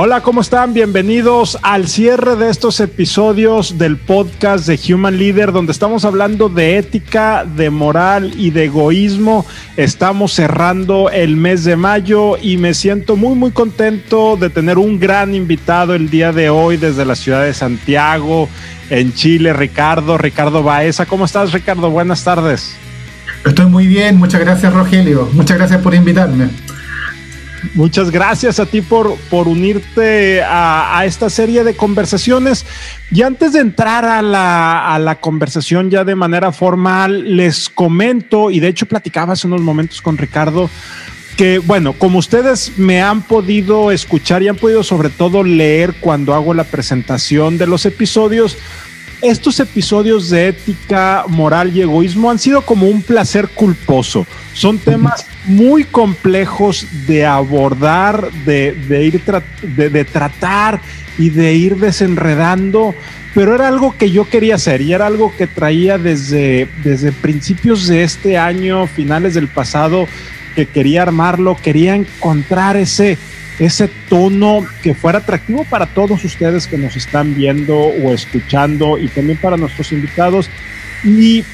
[0.00, 0.74] Hola, ¿cómo están?
[0.74, 6.78] Bienvenidos al cierre de estos episodios del podcast de Human Leader, donde estamos hablando de
[6.78, 9.44] ética, de moral y de egoísmo.
[9.76, 15.00] Estamos cerrando el mes de mayo y me siento muy, muy contento de tener un
[15.00, 18.48] gran invitado el día de hoy desde la ciudad de Santiago,
[18.90, 21.06] en Chile, Ricardo, Ricardo Baeza.
[21.06, 21.90] ¿Cómo estás, Ricardo?
[21.90, 22.76] Buenas tardes.
[23.44, 25.28] Estoy muy bien, muchas gracias, Rogelio.
[25.32, 26.50] Muchas gracias por invitarme.
[27.74, 32.64] Muchas gracias a ti por, por unirte a, esta serie de conversaciones.
[33.10, 38.50] Y antes de entrar a la, a la, conversación ya de manera formal, les comento,
[38.50, 40.70] y de hecho platicaba hace unos momentos con Ricardo,
[41.36, 46.34] que bueno, como ustedes me han podido escuchar y han podido sobre todo leer cuando
[46.34, 48.56] hago la presentación de los episodios,
[49.22, 54.26] estos episodios de ética, moral y egoísmo han sido como un placer culposo.
[54.54, 59.22] Son temas muy complejos de abordar, de, ir
[59.62, 60.80] de, tratar
[61.18, 62.94] y de ir desenredando,
[63.34, 67.86] pero era algo que yo quería hacer y era algo que traía desde, desde principios
[67.86, 70.06] de este año, finales del pasado,
[70.54, 73.18] que quería armarlo, quería encontrar ese,
[73.58, 79.08] ese tono que fuera atractivo para todos ustedes que nos están viendo o escuchando y
[79.08, 80.48] también para nuestros invitados.
[81.04, 81.44] Y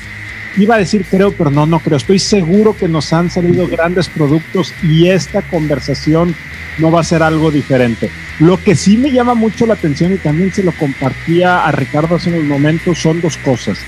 [0.56, 1.96] iba a decir creo, pero no, no creo.
[1.96, 6.34] Estoy seguro que nos han salido grandes productos y esta conversación
[6.78, 8.10] no va a ser algo diferente.
[8.38, 12.16] Lo que sí me llama mucho la atención y también se lo compartía a Ricardo
[12.16, 13.78] hace unos momentos son dos cosas.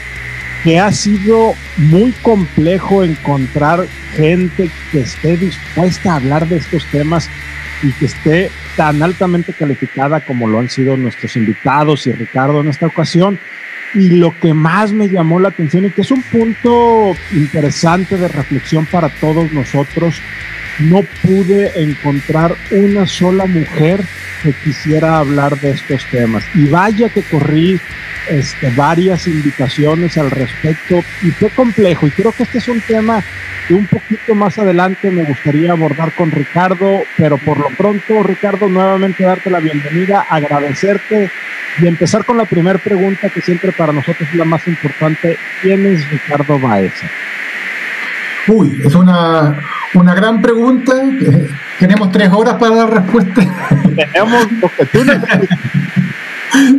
[0.64, 7.28] Que ha sido muy complejo encontrar gente que esté dispuesta a hablar de estos temas
[7.83, 12.69] y que esté tan altamente calificada como lo han sido nuestros invitados y Ricardo en
[12.69, 13.39] esta ocasión.
[13.95, 18.29] Y lo que más me llamó la atención y que es un punto interesante de
[18.29, 20.21] reflexión para todos nosotros,
[20.81, 24.05] no pude encontrar una sola mujer
[24.43, 26.45] que quisiera hablar de estos temas.
[26.55, 27.81] Y vaya que corrí
[28.28, 32.06] este, varias invitaciones al respecto y fue complejo.
[32.06, 33.23] Y creo que este es un tema
[33.67, 38.69] que un poquito más adelante me gustaría abordar con Ricardo, pero por lo pronto, Ricardo,
[38.69, 41.31] nuevamente darte la bienvenida, agradecerte
[41.79, 45.37] y empezar con la primera pregunta que siempre para nosotros es la más importante.
[45.62, 47.06] ¿Quién es Ricardo Baeza?
[48.49, 49.59] Uy, es una,
[49.95, 50.93] una gran pregunta.
[51.79, 53.43] Tenemos tres horas para dar respuesta.
[53.95, 54.47] Tenemos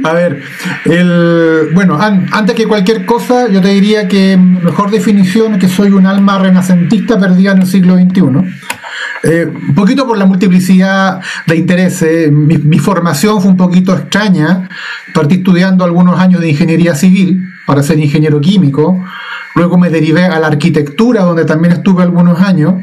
[0.03, 0.41] A ver,
[0.85, 5.91] el, bueno, antes que cualquier cosa, yo te diría que mejor definición es que soy
[5.91, 8.22] un alma renacentista perdida en el siglo XXI.
[9.24, 12.31] Eh, un poquito por la multiplicidad de intereses.
[12.31, 14.69] Mi, mi, formación fue un poquito extraña.
[15.13, 19.03] Partí estudiando algunos años de ingeniería civil para ser ingeniero químico.
[19.57, 22.75] Luego me derivé a la arquitectura, donde también estuve algunos años.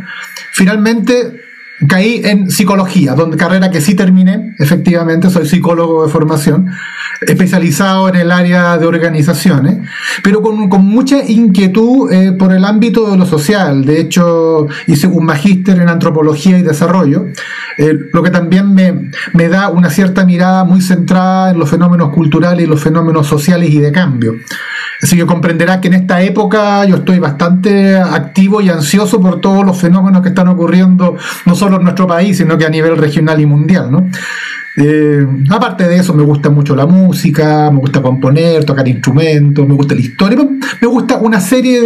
[0.52, 1.44] Finalmente
[1.86, 6.66] caí en psicología, donde carrera que sí terminé, efectivamente, soy psicólogo de formación,
[7.20, 9.78] especializado en el área de organizaciones,
[10.24, 13.84] pero con, mucha inquietud eh, por el ámbito de lo social.
[13.84, 17.26] De hecho, hice un magíster en antropología y desarrollo,
[17.78, 22.10] eh, lo que también me, me da una cierta mirada muy centrada en los fenómenos
[22.10, 24.34] culturales y los fenómenos sociales y de cambio.
[25.04, 29.62] Así que comprenderá que en esta época yo estoy bastante activo y ansioso por todos
[29.62, 33.38] los fenómenos que están ocurriendo, no solo en nuestro país, sino que a nivel regional
[33.38, 33.92] y mundial.
[33.92, 34.08] ¿no?
[34.76, 39.74] Eh, aparte de eso, me gusta mucho la música, me gusta componer, tocar instrumentos, me
[39.74, 40.38] gusta la historia,
[40.80, 41.80] me gusta una serie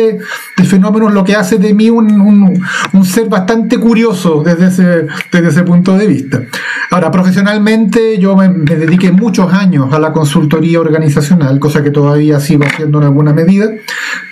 [0.57, 2.63] de, fenómenos, lo que hace de mí un,
[3.05, 6.43] ser bastante curioso desde ese, desde ese punto de vista.
[6.91, 12.41] Ahora, profesionalmente yo me, me, dediqué muchos años a la consultoría organizacional, cosa que todavía
[12.41, 13.71] sigo haciendo en alguna medida,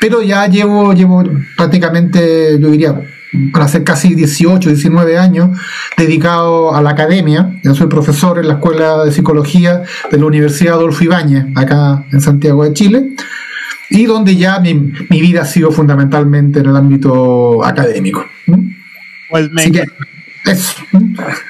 [0.01, 1.23] pero ya llevo, llevo
[1.57, 3.03] prácticamente, yo diría,
[3.53, 5.51] para hace casi 18, 19 años,
[5.97, 7.59] dedicado a la academia.
[7.63, 12.21] Yo soy profesor en la Escuela de Psicología de la Universidad Adolfo Ibáñez, acá en
[12.21, 13.11] Santiago de Chile,
[13.91, 14.75] y donde ya mi,
[15.11, 18.27] vida ha sido fundamentalmente en el ámbito académico.
[19.31, 19.65] Pues me,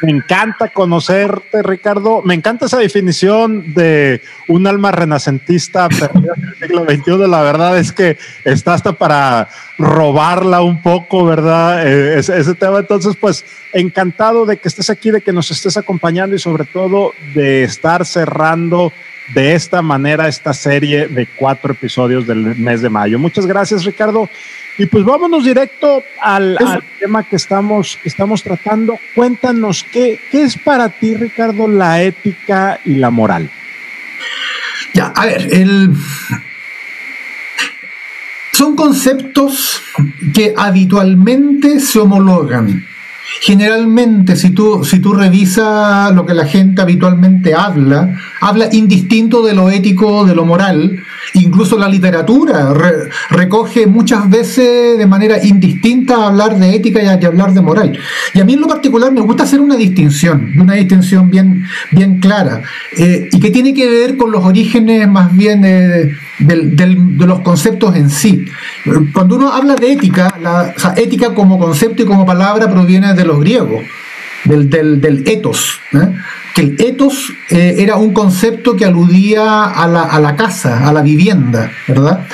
[0.03, 2.23] me encanta conocerte, Ricardo.
[2.25, 7.29] Me encanta esa definición de un alma renacentista perdida en el siglo XXI.
[7.29, 9.49] La verdad es que está hasta para
[9.79, 11.87] robarla un poco, ¿verdad?
[11.87, 12.79] Eh, ese, tema.
[12.79, 17.13] Entonces, pues, encantado de que estés aquí, de que nos estés acompañando y sobre todo
[17.35, 18.93] de estar cerrando
[19.35, 23.19] de esta manera esta serie de cuatro episodios del mes de mayo.
[23.19, 24.29] Muchas gracias, Ricardo.
[24.79, 26.59] Y pues vámonos directo al,
[26.99, 28.99] tema que estamos, estamos tratando.
[29.15, 33.51] Cuéntanos, ¿qué, ¿qué es para ti, Ricardo, la ética y la moral?
[34.93, 35.91] Ya, a ver, el...
[38.53, 39.83] son conceptos
[40.35, 42.87] que habitualmente se homologan
[43.41, 49.55] generalmente si tú, si tú revisas lo que la gente habitualmente habla, habla indistinto de
[49.55, 50.99] lo ético, de lo moral,
[51.35, 52.73] incluso la literatura
[53.31, 57.99] recoge muchas veces de manera indistinta hablar de ética y, hablar de moral.
[58.35, 62.21] Y a mí en lo particular me gusta hacer una distinción, una distinción bien, bien
[62.21, 62.63] clara,
[62.97, 67.97] eh, y que tiene que ver con los orígenes más bien eh, de los conceptos
[67.97, 68.45] en sí.
[69.13, 73.41] Cuando uno habla de ética, la ética como concepto y como palabra proviene de los
[73.41, 73.83] griegos,
[74.45, 75.81] del, del, etos.
[75.93, 76.13] ¿eh?
[76.55, 80.93] que el etos eh, era un concepto que aludía a la, a la, casa, a
[80.93, 82.27] la vivienda, ¿verdad?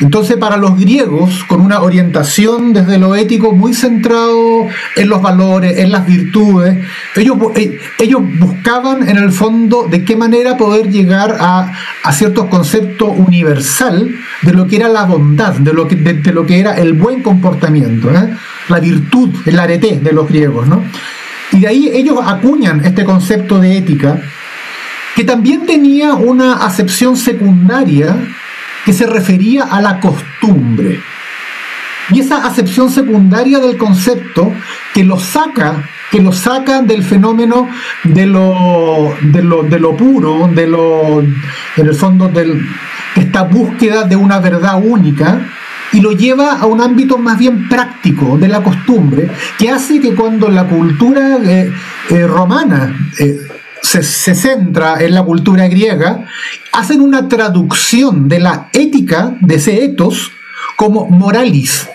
[0.00, 5.78] Entonces, para los griegos, con una orientación desde lo ético muy centrado en los valores,
[5.78, 6.78] en las virtudes,
[7.16, 11.72] ellos, eh, ellos buscaban en el fondo de qué manera poder llegar a,
[12.04, 16.46] a ciertos conceptos universal de lo que era la bondad, de lo que, de, lo
[16.46, 18.30] que era el buen comportamiento, ¿eh?
[18.68, 20.84] la virtud, el arete de los griegos, ¿no?
[21.52, 24.20] Y de ahí ellos acuñan este concepto de ética,
[25.16, 28.14] que también tenía una acepción secundaria
[28.88, 30.98] que se refería a la costumbre.
[32.10, 34.50] Y esa acepción secundaria del concepto
[34.94, 37.68] que lo saca, que lo del fenómeno
[38.04, 41.36] de lo, de lo, de lo puro, de lo, en
[41.76, 42.62] el fondo de
[43.14, 45.38] esta búsqueda de una verdad única,
[45.92, 50.14] y lo lleva a un ámbito más bien práctico de la costumbre, que hace que
[50.14, 51.70] cuando la cultura eh,
[52.08, 53.36] eh, romana eh,
[53.82, 56.24] se, centra en la cultura griega,
[56.72, 60.32] hacen una traducción de la ética de ese etos
[60.76, 61.88] como moralis.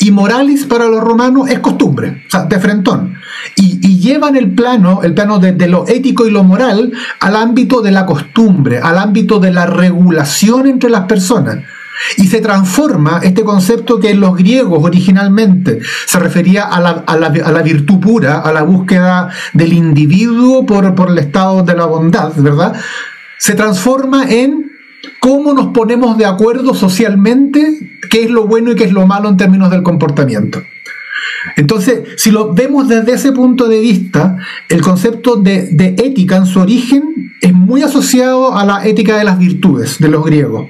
[0.00, 3.14] Y moralis para los romanos es costumbre, de frentón.
[3.56, 3.74] Y,
[4.04, 7.90] llevan el plano, el plano de, de, lo ético y lo moral, al ámbito de
[7.90, 11.60] la costumbre, al ámbito de la regulación entre las personas.
[12.16, 18.00] Y se transforma este concepto que en los griegos originalmente se refería a la, virtud
[18.00, 22.74] pura, a la búsqueda del individuo por, por el estado de la bondad, ¿verdad?
[23.38, 24.72] Se transforma en
[25.20, 29.28] cómo nos ponemos de acuerdo socialmente, qué es lo bueno y qué es lo malo
[29.28, 30.62] en términos del comportamiento.
[31.56, 36.46] Entonces, si lo vemos desde ese punto de vista, el concepto de, de, ética en
[36.46, 40.68] su origen es muy asociado a la ética de las virtudes de los griegos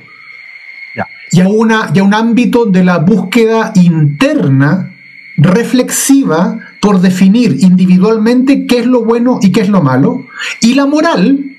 [1.35, 4.95] y a, una, y un ámbito de la búsqueda interna
[5.37, 10.27] reflexiva por definir individualmente qué es lo bueno y qué es lo malo.
[10.61, 11.57] Y la moral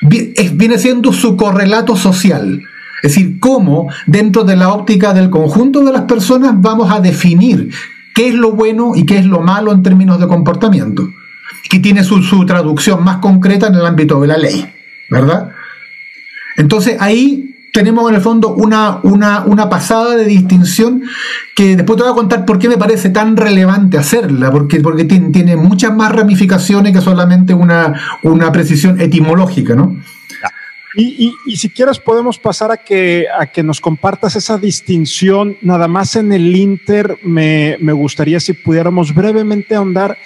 [0.00, 2.64] viene siendo su correlato social.
[3.00, 7.70] Es decir, cómo dentro de la óptica del conjunto de las personas vamos a definir
[8.12, 11.08] qué es lo bueno y qué es lo malo en términos de comportamiento.
[11.70, 14.66] Que tiene su, su traducción más concreta en el ámbito de la ley,
[15.08, 15.52] ¿verdad?
[16.56, 17.45] Entonces ahí
[17.76, 21.02] tenemos en el fondo una, una, pasada de distinción
[21.54, 25.04] que después te voy a contar por qué me parece tan relevante hacerla, porque, porque
[25.04, 29.94] tiene, muchas más ramificaciones que solamente una, una precisión etimológica, ¿no?
[30.96, 36.16] Y, si quieres podemos pasar a que, a que nos compartas esa distinción, nada más
[36.16, 40.16] en el Inter, me, me gustaría si pudiéramos brevemente ahondar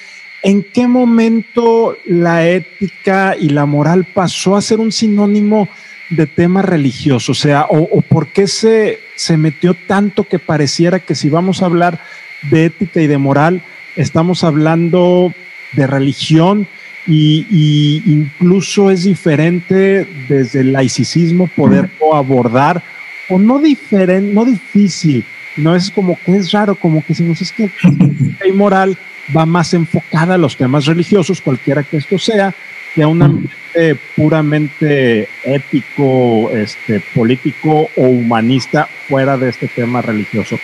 [0.44, 5.68] en qué momento la ética y la moral pasó a ser un sinónimo
[6.10, 7.32] de tema religioso?
[7.32, 11.66] O sea, o, por qué se, se metió tanto que pareciera que si vamos a
[11.66, 12.00] hablar
[12.42, 13.62] de ética y de moral,
[13.96, 15.32] estamos hablando
[15.72, 16.66] de religión
[17.06, 22.82] y, incluso es diferente desde el laicismo poderlo abordar,
[23.28, 25.24] o no diferente, no difícil,
[25.56, 28.96] no es como que es raro, como que si nos es que ética y moral
[29.36, 32.54] va más enfocada a los temas religiosos, cualquiera que esto sea,
[32.94, 40.58] que a un ambiente puramente ético, este, político o humanista fuera de este tema religioso.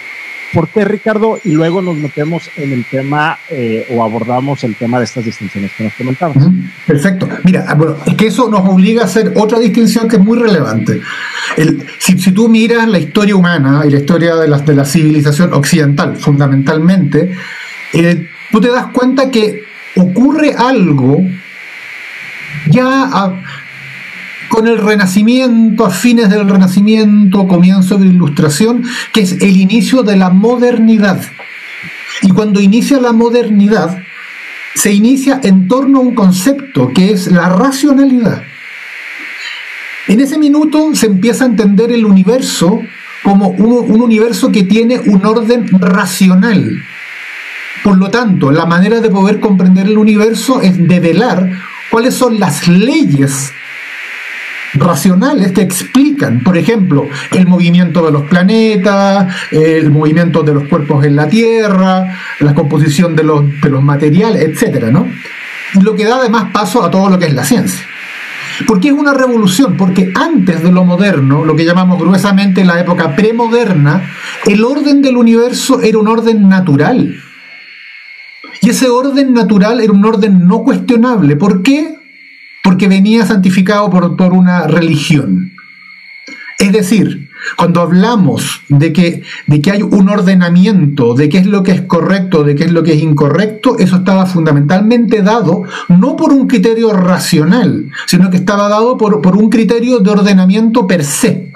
[0.52, 1.40] ¿Por qué, Ricardo?
[1.44, 5.72] Y luego nos metemos en el tema eh, o abordamos el tema de estas distinciones
[5.76, 6.36] que nos comentabas.
[6.86, 7.28] Perfecto.
[7.42, 10.38] Mira, ah, bueno, es que eso nos obliga a hacer otra distinción que es muy
[10.38, 11.00] relevante.
[11.56, 14.84] El, si, si, tú miras la historia humana y la historia de la, de la
[14.84, 17.32] civilización occidental, fundamentalmente,
[17.92, 19.64] eh, tú te das cuenta que
[19.96, 21.22] ocurre algo
[22.70, 23.32] ya
[24.48, 30.02] con el Renacimiento, a fines del Renacimiento, comienzo de la Ilustración, que es el inicio
[30.02, 31.20] de la modernidad.
[32.22, 34.02] Y cuando inicia la modernidad,
[34.74, 38.42] se inicia en torno a un concepto que es la racionalidad.
[40.08, 42.80] En ese minuto se empieza a entender el universo
[43.22, 46.82] como un, un universo que tiene un orden racional.
[47.82, 51.50] Por lo tanto, la manera de poder comprender el universo es develar
[51.90, 53.52] cuáles son las leyes
[54.74, 61.04] racionales que explican, por ejemplo, el movimiento de los planetas, el movimiento de los cuerpos
[61.04, 62.06] en la Tierra,
[62.40, 64.90] la composición de los, de los materiales, etc.
[64.90, 65.08] ¿no?
[65.80, 67.86] Lo que da además paso a todo lo que es la ciencia.
[68.66, 69.76] ¿Por qué es una revolución?
[69.76, 74.02] Porque antes de lo moderno, lo que llamamos gruesamente la época premoderna,
[74.46, 77.16] el orden del universo era un orden natural.
[78.66, 81.36] Y ese orden natural era un orden no cuestionable.
[81.36, 82.00] ¿Por qué?
[82.64, 85.52] Porque venía santificado por, por una religión.
[86.58, 91.62] Es decir, cuando hablamos de que, de que hay un ordenamiento, de qué es lo
[91.62, 96.16] que es correcto, de qué es lo que es incorrecto, eso estaba fundamentalmente dado no
[96.16, 101.04] por un criterio racional, sino que estaba dado por, por un criterio de ordenamiento per
[101.04, 101.52] se,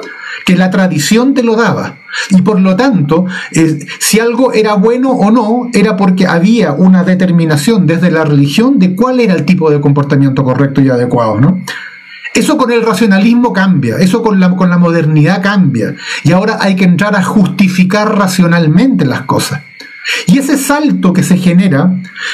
[0.47, 2.00] que la tradición te lo daba.
[2.31, 7.05] Y por lo tanto, eh, si algo era bueno o no, era porque había una
[7.05, 11.63] determinación desde la religión de cuál era el tipo de comportamiento correcto y adecuado, ¿no?
[12.35, 15.97] Eso con el racionalismo cambia, eso con la, con la modernidad cambia.
[16.23, 19.63] Y ahora hay que entrar a justificar racionalmente las cosas.
[20.27, 21.93] Y ese salto que se genera,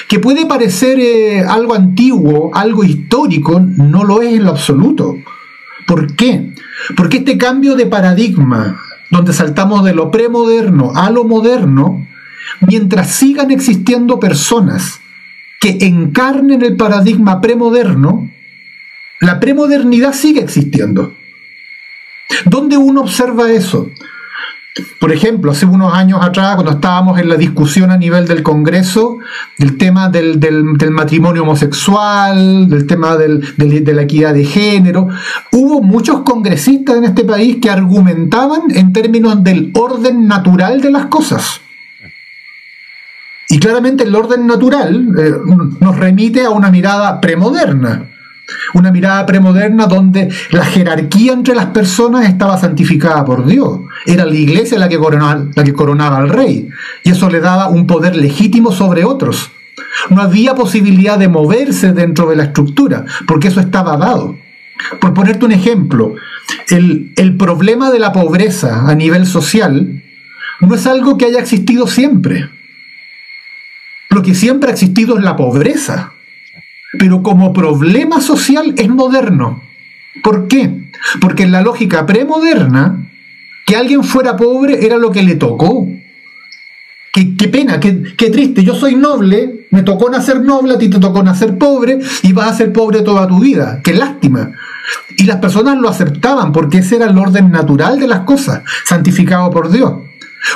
[0.08, 5.16] que puede parecer eh, algo antiguo, algo histórico, no lo es en lo absoluto.
[5.86, 6.52] ¿Por qué?
[6.96, 12.06] Porque este cambio de paradigma, donde saltamos de lo premoderno a lo moderno,
[12.60, 15.00] mientras sigan existiendo personas
[15.60, 18.30] que encarnen el paradigma premoderno,
[19.20, 21.14] la premodernidad sigue existiendo.
[22.44, 23.90] ¿Dónde uno observa eso?
[25.00, 29.18] Por ejemplo, hace unos años atrás, cuando estábamos en la discusión a nivel del Congreso
[29.58, 30.38] del tema del,
[30.90, 35.08] matrimonio homosexual, del tema de la equidad de género,
[35.52, 41.06] hubo muchos congresistas en este país que argumentaban en términos del orden natural de las
[41.06, 41.62] cosas.
[43.48, 45.32] Y claramente el orden natural eh,
[45.80, 48.10] nos remite a una mirada premoderna.
[48.74, 53.80] Una mirada premoderna donde la jerarquía entre las personas estaba santificada por Dios.
[54.04, 56.68] Era la iglesia la que, coronaba, la que coronaba al rey.
[57.02, 59.50] Y eso le daba un poder legítimo sobre otros.
[60.10, 64.36] No había posibilidad de moverse dentro de la estructura, porque eso estaba dado.
[65.00, 66.14] Por ponerte un ejemplo,
[66.68, 70.02] el, el problema de la pobreza a nivel social
[70.60, 72.48] no es algo que haya existido siempre.
[74.10, 76.12] Lo que siempre ha existido es la pobreza
[76.98, 79.62] pero como problema social es moderno.
[80.22, 80.90] ¿Por qué?
[81.20, 83.06] Porque en la lógica premoderna,
[83.66, 85.88] que alguien fuera pobre era lo que le tocó.
[87.12, 88.62] Qué, pena, qué, qué, triste.
[88.62, 92.52] Yo soy noble, me tocó nacer noble, a ti te tocó nacer pobre y vas
[92.52, 93.80] a ser pobre toda tu vida.
[93.82, 94.52] Qué lástima.
[95.16, 99.50] Y las personas lo aceptaban porque ese era el orden natural de las cosas, santificado
[99.50, 99.94] por Dios.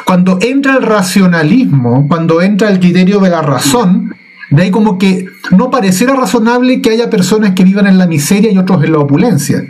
[0.05, 4.15] Cuando entra el racionalismo, cuando entra el criterio de la razón,
[4.51, 8.51] de ahí como que no pareciera razonable que haya personas que vivan en la miseria
[8.51, 9.65] y otros en la opulencia.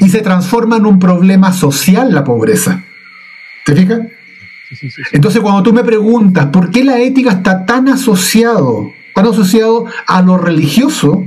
[0.00, 2.84] Y se transforma en un problema social la pobreza.
[3.64, 4.00] ¿Te fijas?
[5.12, 10.20] Entonces cuando tú me preguntas por qué la ética está tan asociado, tan asociado a
[10.20, 11.24] lo religioso,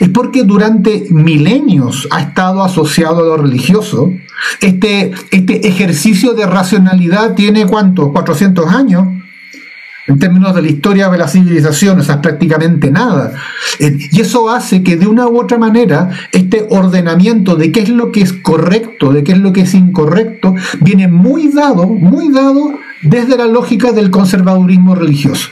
[0.00, 4.12] es porque durante milenios ha estado asociado a lo religioso.
[4.60, 8.12] Este, este ejercicio de racionalidad tiene cuánto?
[8.12, 9.06] 400 años
[10.10, 13.32] en términos de la historia de la civilización, o sea, prácticamente nada.
[13.78, 17.88] Eh, y eso hace que de una u otra manera este ordenamiento de qué es
[17.88, 22.32] lo que es correcto, de qué es lo que es incorrecto, viene muy dado, muy
[22.32, 25.50] dado desde la lógica del conservadurismo religioso.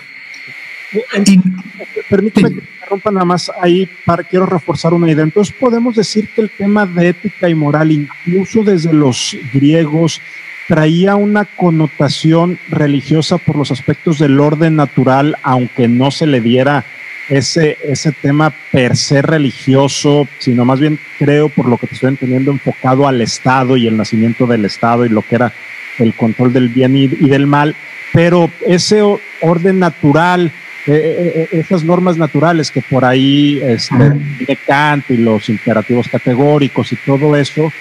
[2.10, 5.22] Permíteme que rompa nada más ahí, para, quiero reforzar una idea.
[5.22, 10.20] Entonces podemos decir que el tema de ética y moral, incluso desde los griegos,
[10.68, 16.84] traía una connotación religiosa por los aspectos del orden natural, aunque no se le diera
[17.30, 22.10] ese, ese tema per se religioso, sino más bien creo, por lo que te estoy
[22.10, 25.52] entendiendo, enfocado al Estado y el nacimiento del Estado y lo que era
[25.98, 27.74] el control del bien y, del mal,
[28.12, 29.02] pero ese
[29.40, 30.52] orden natural,
[30.86, 34.12] eh, eh, eh, esas normas naturales que por ahí este,
[34.46, 37.72] de Kant y los imperativos categóricos y todo eso,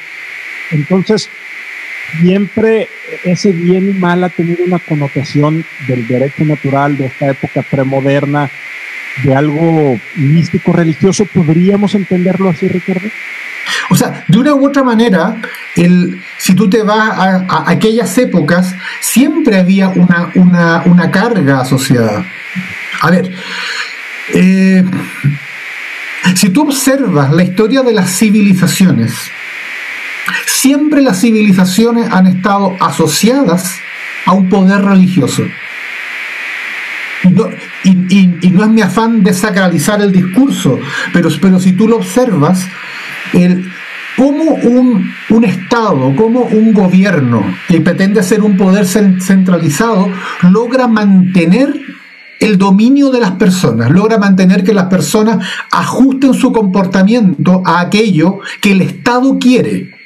[0.71, 1.29] entonces
[2.21, 2.89] siempre
[3.23, 8.49] ese bien y mal ha tenido una connotación del derecho natural de esta época premoderna,
[9.23, 11.25] de algo místico religioso.
[11.25, 13.09] ¿Podríamos entenderlo así, Ricardo?
[13.89, 15.35] O sea, de una u otra manera,
[15.75, 20.31] el, si tú te vas a, aquellas épocas, siempre había una,
[20.85, 22.25] una, carga asociada.
[23.01, 23.31] A ver,
[24.33, 24.83] eh,
[26.35, 29.13] si tú observas la historia de las civilizaciones,
[30.47, 33.79] Siempre las civilizaciones han estado asociadas
[34.25, 35.43] a un poder religioso.
[37.83, 40.79] Y no, es mi afán de sacralizar el discurso,
[41.11, 42.65] pero, pero si tú lo observas,
[44.15, 50.09] cómo un, un, Estado, cómo un gobierno que pretende ser un poder centralizado
[50.43, 51.73] logra mantener
[52.39, 58.39] el dominio de las personas, logra mantener que las personas ajusten su comportamiento a aquello
[58.61, 59.96] que el Estado quiere.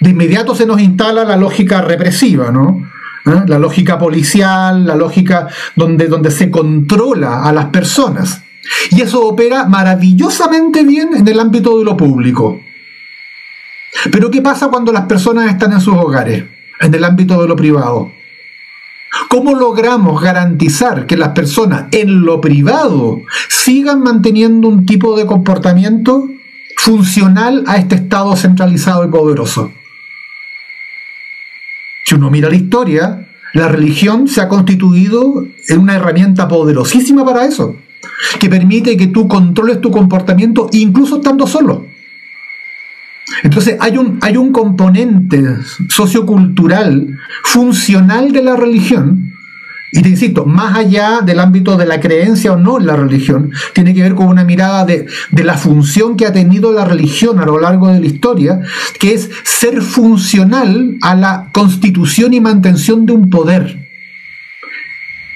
[0.00, 2.88] De inmediato se nos instala la lógica represiva, ¿no?
[3.26, 3.42] ¿Eh?
[3.46, 8.42] La lógica policial, la lógica donde, donde se controla a las personas.
[8.90, 12.60] Y eso opera maravillosamente bien en el ámbito de lo público.
[14.12, 16.44] Pero ¿qué pasa cuando las personas están en sus hogares,
[16.80, 18.12] en el ámbito de lo privado?
[19.28, 26.28] ¿Cómo logramos garantizar que las personas en lo privado sigan manteniendo un tipo de comportamiento
[26.76, 29.72] funcional a este Estado centralizado y poderoso?
[32.08, 37.44] Si uno mira la historia, la religión se ha constituido en una herramienta poderosísima para
[37.44, 37.76] eso,
[38.40, 41.84] que permite que tú controles tu comportamiento incluso estando solo.
[43.42, 45.58] Entonces hay un, hay un componente
[45.90, 49.27] sociocultural funcional de la religión,
[49.90, 53.52] y te insisto, más allá del ámbito de la creencia o no en la religión,
[53.72, 57.38] tiene que ver con una mirada de, de la función que ha tenido la religión
[57.38, 58.60] a lo largo de la historia,
[59.00, 63.88] que es ser funcional a la constitución y mantención de un poder.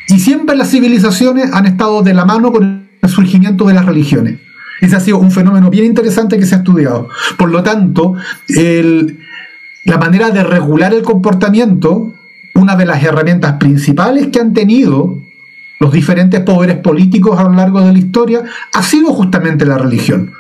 [0.09, 4.39] Y siempre las civilizaciones han estado de la mano con el surgimiento de las religiones.
[4.83, 7.09] Ese ha sido un fenómeno bien interesante que se ha estudiado.
[7.39, 8.15] Por lo tanto,
[9.85, 12.13] la manera de regular el comportamiento,
[12.55, 15.19] una de las herramientas principales que han tenido
[15.83, 18.43] los diferentes poderes políticos a lo largo de la historia,
[18.73, 20.33] ha sido justamente la religión.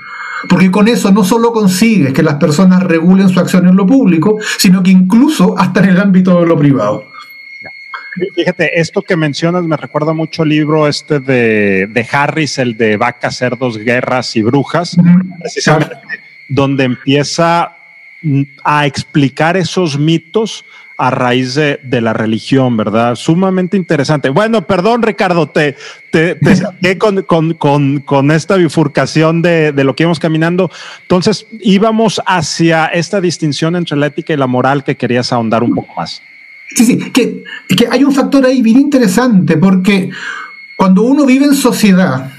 [0.48, 4.38] Porque con eso no solo consigues que las personas regulen su acción en lo público,
[4.58, 7.06] sino que incluso hasta en el ámbito de lo privado.
[8.36, 13.36] Fíjate, esto que mencionas me recuerda mucho el libro este de, Harris, el de vacas,
[13.36, 14.96] cerdos, guerras y brujas,
[15.40, 15.96] precisamente,
[16.48, 17.76] donde empieza
[18.62, 20.64] a explicar esos mitos
[20.96, 23.14] a raíz de, la religión, ¿verdad?
[23.16, 24.28] Sumamente interesante.
[24.28, 25.76] Bueno, perdón, Ricardo, te,
[26.10, 30.70] te, saqué con, con, esta bifurcación de, de, lo que íbamos caminando.
[31.02, 35.74] Entonces, íbamos hacia esta distinción entre la ética y la moral que querías ahondar un
[35.74, 36.22] poco más.
[36.74, 37.44] Sí, sí, que,
[37.76, 40.10] que hay un factor ahí bien interesante, porque
[40.76, 42.32] cuando uno vive en sociedad,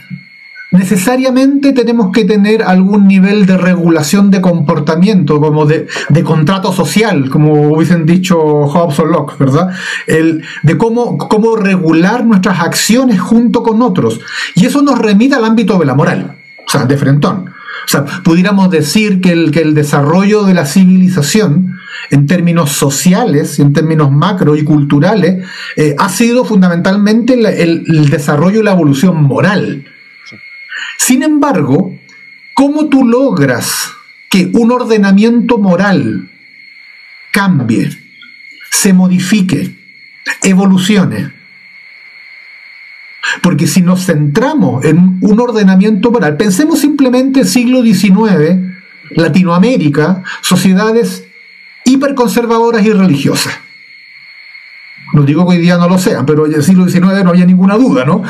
[0.73, 5.87] necesariamente tenemos que tener algún nivel de regulación de comportamiento, como de,
[6.23, 9.69] contrato social, como hubiesen dicho Hobbes o Locke, ¿verdad?
[10.07, 14.19] El, de cómo, cómo regular nuestras acciones junto con otros.
[14.55, 16.35] Y eso nos remite al ámbito de la moral,
[16.67, 17.53] o sea, de frentón.
[17.85, 21.77] O sea, pudiéramos decir que el, que el desarrollo de la civilización
[22.11, 28.63] en términos sociales, en términos macro y culturales, eh, ha sido fundamentalmente el, desarrollo y
[28.63, 29.85] la evolución moral.
[31.05, 31.93] Sin embargo,
[32.53, 33.91] ¿cómo tú logras
[34.29, 36.31] que un ordenamiento moral
[37.29, 37.89] cambie,
[38.71, 39.75] se modifique,
[40.43, 41.33] evolucione?
[43.41, 48.61] Porque si nos centramos en un ordenamiento moral, pensemos simplemente siglo XIX,
[49.09, 51.25] Latinoamérica, sociedades
[51.83, 53.59] hiperconservadoras y religiosas.
[55.11, 57.45] No digo que hoy día no lo sean, pero en el siglo XIX no había
[57.45, 58.23] ninguna duda, ¿no?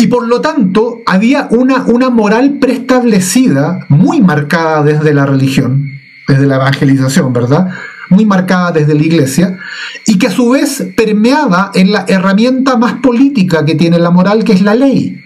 [0.00, 6.46] Y por lo tanto había una, una moral preestablecida, muy marcada desde la religión, desde
[6.46, 7.68] la evangelización, ¿verdad?
[8.08, 9.58] Muy marcada desde la iglesia,
[10.06, 14.42] y que a su vez permeaba en la herramienta más política que tiene la moral,
[14.42, 15.22] que es la ley.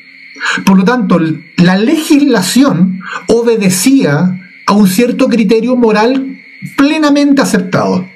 [0.66, 1.20] Por lo tanto,
[1.58, 6.40] la legislación obedecía a un cierto criterio moral
[6.76, 8.08] plenamente aceptado.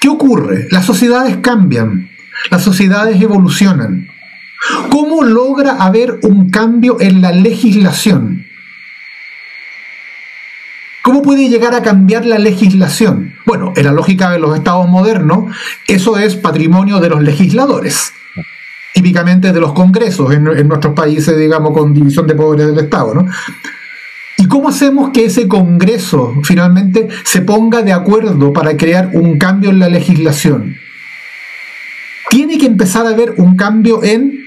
[0.00, 0.68] ¿Qué ocurre?
[0.70, 2.08] Las sociedades cambian,
[2.50, 4.08] las sociedades evolucionan.
[4.90, 8.46] ¿Cómo logra haber un cambio en la legislación?
[11.02, 13.34] ¿Cómo puede llegar a cambiar la legislación?
[13.44, 15.54] Bueno, en la lógica de los estados modernos,
[15.88, 18.12] eso es patrimonio de los legisladores,
[18.94, 23.14] típicamente de los congresos en, nuestros países, digamos, con división de poderes del Estado.
[23.14, 23.26] ¿no?
[24.38, 29.70] ¿Y cómo hacemos que ese Congreso finalmente se ponga de acuerdo para crear un cambio
[29.70, 30.76] en la legislación?
[32.30, 34.41] Tiene que empezar a haber un cambio en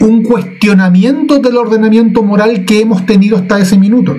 [0.00, 4.18] un cuestionamiento del ordenamiento moral que hemos tenido hasta ese minuto.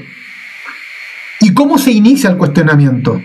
[1.39, 3.21] ¿Y cómo se inicia el cuestionamiento?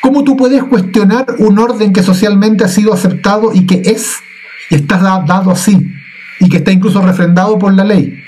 [0.00, 4.22] ¿Cómo tú puedes cuestionar un orden que socialmente ha sido aceptado y que es
[4.70, 5.92] y está dado así
[6.40, 8.22] y que está incluso refrendado por la ley?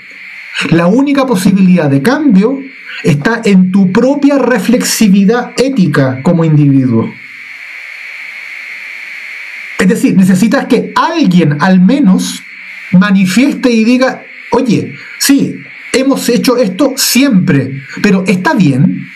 [0.69, 2.59] La única posibilidad de cambio
[3.03, 7.11] está en tu propia reflexividad ética como individuo.
[9.79, 12.43] Es decir, necesitas que alguien al menos
[12.91, 15.61] manifieste y diga, oye, sí,
[15.93, 19.07] hemos hecho esto siempre, pero ¿está bien?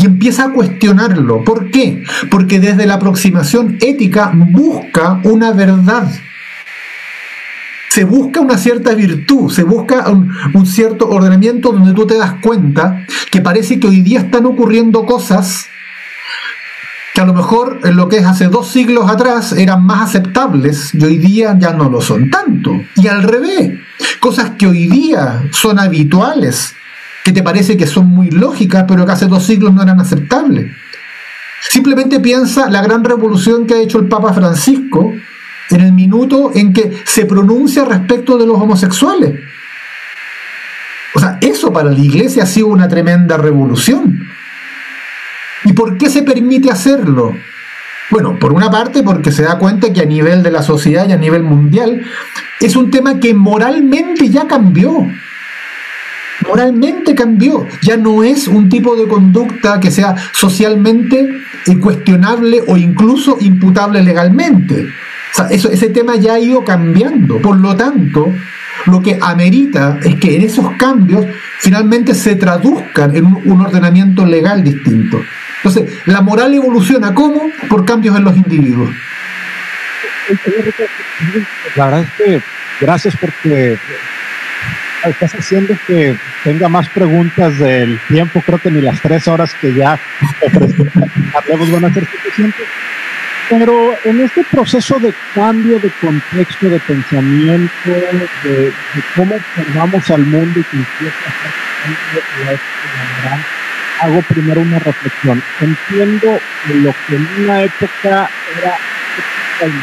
[0.00, 1.44] Y empieza a cuestionarlo.
[1.44, 2.02] ¿Por qué?
[2.30, 6.10] Porque desde la aproximación ética busca una verdad.
[7.88, 13.06] Se busca una cierta virtud, se busca un, cierto ordenamiento donde tú te das cuenta
[13.30, 15.68] que parece que hoy día están ocurriendo cosas
[17.14, 20.94] que a lo mejor en lo que es hace dos siglos atrás eran más aceptables
[20.94, 22.72] y hoy día ya no lo son tanto.
[22.96, 23.78] Y al revés,
[24.20, 26.74] cosas que hoy día son habituales,
[27.24, 30.72] que te parece que son muy lógicas, pero que hace dos siglos no eran aceptables.
[31.68, 35.12] Simplemente piensa la gran revolución que ha hecho el Papa Francisco
[35.70, 39.40] en el minuto en que se pronuncia respecto de los homosexuales.
[41.14, 44.26] O sea, eso para la iglesia ha sido una tremenda revolución.
[45.64, 47.34] ¿Y por qué se permite hacerlo?
[48.10, 51.12] Bueno, por una parte porque se da cuenta que a nivel de la sociedad y
[51.12, 52.02] a nivel mundial
[52.60, 55.06] es un tema que moralmente ya cambió.
[56.46, 57.66] Moralmente cambió.
[57.82, 61.28] Ya no es un tipo de conducta que sea socialmente
[61.80, 64.88] cuestionable o incluso imputable legalmente.
[65.50, 67.38] Ese tema ya ha ido cambiando.
[67.38, 68.30] Por lo tanto,
[68.86, 71.24] lo que amerita es que en esos cambios
[71.60, 75.20] finalmente se traduzcan en un ordenamiento legal distinto.
[75.64, 77.50] Entonces, la moral evoluciona ¿cómo?
[77.68, 78.90] Por cambios en los individuos.
[81.76, 82.42] La verdad es que
[82.80, 83.78] gracias porque
[85.04, 88.42] estás haciendo que tenga más preguntas del tiempo.
[88.44, 89.98] Creo que ni las tres horas que ya
[91.34, 92.66] hablemos van a ser suficientes.
[93.48, 97.90] Pero en este proceso de cambio de contexto, de pensamiento,
[98.42, 98.72] de,
[99.14, 101.40] cómo observamos al mundo y que empieza a
[102.50, 103.52] ser
[104.02, 105.42] hago primero una reflexión.
[105.60, 108.76] Entiendo que lo que en una época era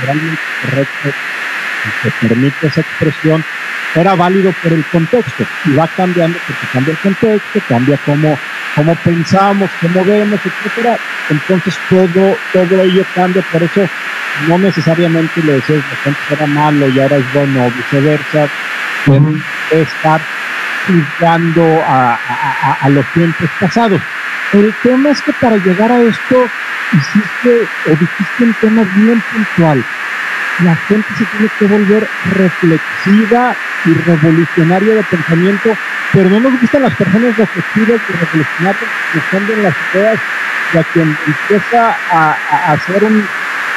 [0.01, 3.43] moralmente correcto, y se permite esa expresión,
[3.95, 8.37] era válido por el contexto y va cambiando porque cambia el contexto, cambia cómo,
[8.75, 10.97] cómo pensamos, cómo vemos, etcétera.
[11.29, 13.87] Entonces todo, todo ello cambia, por eso
[14.47, 18.49] no necesariamente le decís que antes era malo y ahora es bueno o viceversa.
[19.05, 20.19] Puede estar
[20.87, 22.17] juzgando a,
[22.81, 24.01] a, los tiempos pasados.
[24.53, 26.49] El tema es que para llegar a esto
[26.93, 29.83] hiciste o dijiste un tema bien puntual.
[30.63, 35.77] La gente se tiene que volver reflexiva y revolucionaria de pensamiento,
[36.11, 40.19] pero no nos gustan las personas reflexivas y revolucionarias que están en las ideas
[40.73, 43.25] y a quien empieza a, a, hacer un,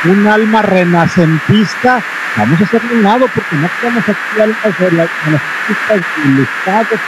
[0.04, 2.00] un alma renacentista,
[2.36, 7.00] vamos a hacerle un lado porque no podemos aquí almas renacentistas ilustrados.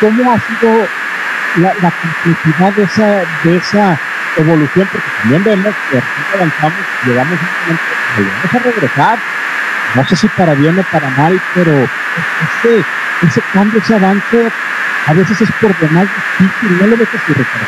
[0.00, 0.88] ¿Cómo ha sido
[1.56, 3.06] la, la complejidad de esa,
[3.44, 3.98] de esa
[4.36, 4.88] evolución?
[4.90, 6.02] Porque también vemos que
[6.34, 9.18] avanzamos, llegamos a un momento vamos a regresar.
[9.94, 12.84] No sé si para bien o para mal, pero ese,
[13.22, 14.52] ese cambio, ese avance,
[15.06, 16.06] a veces es por demás
[16.38, 17.66] difícil, no lo ves así, Ricardo.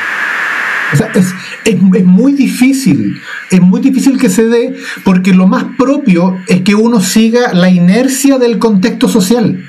[0.92, 1.26] O sea, es,
[1.64, 4.74] es, es, muy difícil, es muy difícil que se dé
[5.04, 9.64] porque lo más propio es que uno siga la inercia del contexto social.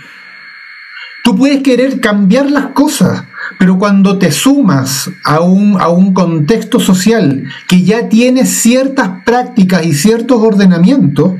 [1.24, 3.26] Tú puedes querer cambiar las cosas,
[3.60, 9.86] pero cuando te sumas a un, a un contexto social que ya tiene ciertas prácticas
[9.86, 11.36] y ciertos ordenamientos,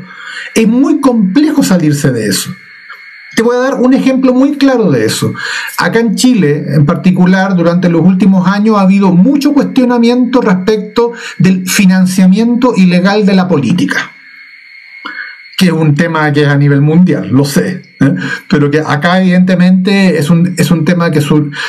[0.54, 2.52] es muy complejo salirse de eso.
[3.36, 5.34] Te voy a dar un ejemplo muy claro de eso.
[5.78, 11.68] Acá en Chile, en particular, durante los últimos años ha habido mucho cuestionamiento respecto del
[11.68, 14.12] financiamiento ilegal de la política,
[15.58, 18.16] que es un tema que es a nivel mundial, lo sé, ¿eh?
[18.50, 21.22] pero que acá evidentemente es un, es un tema que,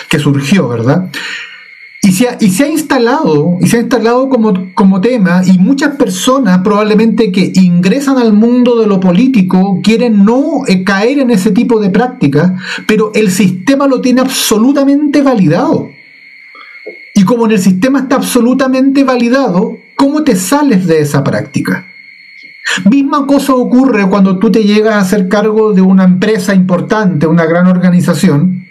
[0.09, 1.11] que surgió, ¿verdad?
[2.05, 7.31] Y se, ha, instalado, y se ha instalado como, como tema, y muchas personas probablemente
[7.31, 11.91] que ingresan al mundo de lo político quieren no eh, caer en ese tipo de
[11.91, 12.53] prácticas,
[12.89, 15.91] pero el sistema lo tiene absolutamente validado.
[17.15, 21.87] Y como en el sistema está absolutamente validado, ¿cómo te sales de esa práctica?
[22.91, 27.47] Misma cosa ocurre cuando tú te llegas a hacer cargo de una empresa importante, una
[27.47, 28.63] gran organización,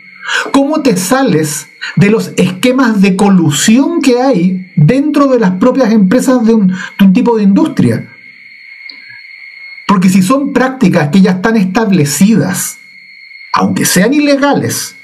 [0.52, 6.46] ¿Cómo te sales de los esquemas de colusión que hay dentro de las propias empresas
[6.46, 6.74] de un,
[7.14, 8.10] tipo de industria?
[9.88, 12.80] Porque si son prácticas que ya están establecidas,
[13.52, 14.96] aunque sean ilegales,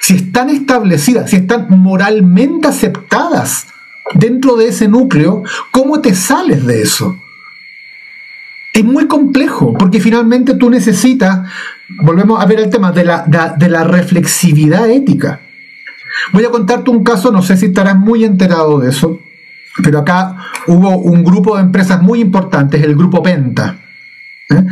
[0.00, 3.68] si están establecidas, si están moralmente aceptadas
[4.14, 7.20] dentro de ese núcleo, ¿cómo te sales de eso?
[8.72, 11.48] Es muy complejo, porque finalmente tú necesitas
[11.88, 15.40] volvemos a ver el tema de la, de, la reflexividad ética.
[16.32, 19.20] Voy a contarte un caso, no sé si estarás muy enterado de eso,
[19.82, 23.78] pero acá hubo un grupo de empresas muy importantes, el grupo Penta,
[24.50, 24.64] ¿eh?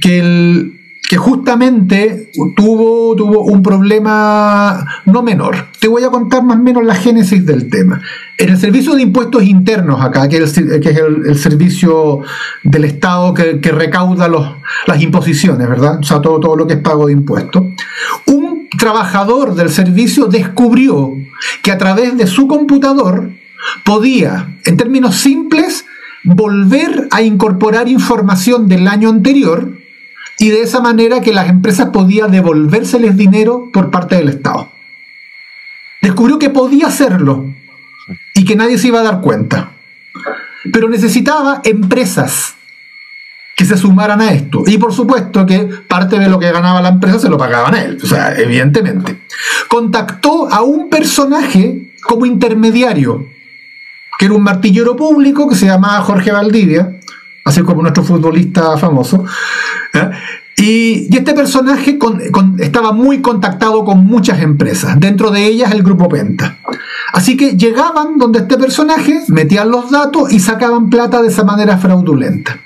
[0.00, 0.72] que
[1.08, 5.68] que justamente tuvo, tuvo un problema no menor.
[5.78, 8.02] Te voy a contar más o menos la génesis del tema.
[8.36, 12.22] En el servicio de impuestos internos acá, que el, que es el, servicio
[12.64, 16.00] del Estado que, recauda los, las imposiciones, ¿verdad?
[16.00, 17.62] O sea, todo, todo lo que es pago de impuestos.
[18.26, 18.45] Un
[18.78, 21.12] trabajador del servicio descubrió
[21.62, 23.32] que a través de su computador
[23.84, 25.84] podía, en términos simples,
[26.24, 29.78] volver a incorporar información del año anterior
[30.38, 34.70] y de esa manera que las empresas podían devolvérseles dinero por parte del Estado.
[36.02, 37.46] Descubrió que podía hacerlo
[38.34, 39.72] y que nadie se iba a dar cuenta.
[40.72, 42.55] Pero necesitaba empresas
[43.56, 44.64] que se sumaran a esto.
[44.66, 47.82] Y por supuesto que parte de lo que ganaba la empresa se lo pagaban a
[47.82, 49.22] él, o sea, evidentemente.
[49.66, 53.26] Contactó a un personaje como intermediario,
[54.18, 57.00] que era un martillero público que se llamaba Jorge Valdivia,
[57.46, 59.24] así como nuestro futbolista famoso.
[59.94, 60.10] ¿eh?
[60.58, 61.98] Y, este personaje
[62.58, 66.58] estaba muy contactado con muchas empresas, dentro de ellas el grupo Penta.
[67.14, 71.78] Así que llegaban donde este personaje, metían los datos y sacaban plata de esa manera
[71.78, 72.60] fraudulenta.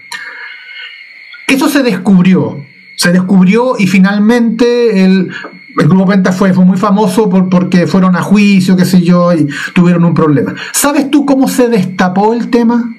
[1.51, 5.31] Eso se descubrió, se descubrió y finalmente el,
[5.75, 10.05] grupo Penta fue, fue muy famoso porque fueron a juicio, qué sé yo, y tuvieron
[10.05, 10.55] un problema.
[10.73, 12.95] ¿Sabes tú cómo se destapó el tema?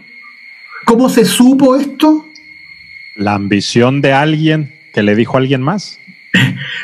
[0.83, 2.27] ¿Cómo se supo esto?
[3.15, 6.01] La ambición de alguien que le dijo a alguien más.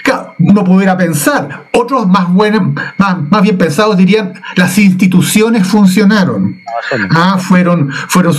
[0.04, 6.62] Claro, uno pudiera pensar, otros más buenos, más, bien pensados dirían, las instituciones funcionaron.
[7.12, 8.34] Ah, fueron, fueron,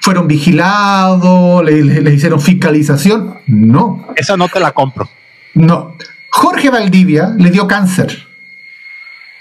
[0.00, 3.38] fueron vigilados, le, hicieron fiscalización.
[3.46, 4.08] No.
[4.16, 5.08] Esa no te la compro.
[5.54, 5.96] No.
[6.30, 8.26] Jorge Valdivia le dio cáncer.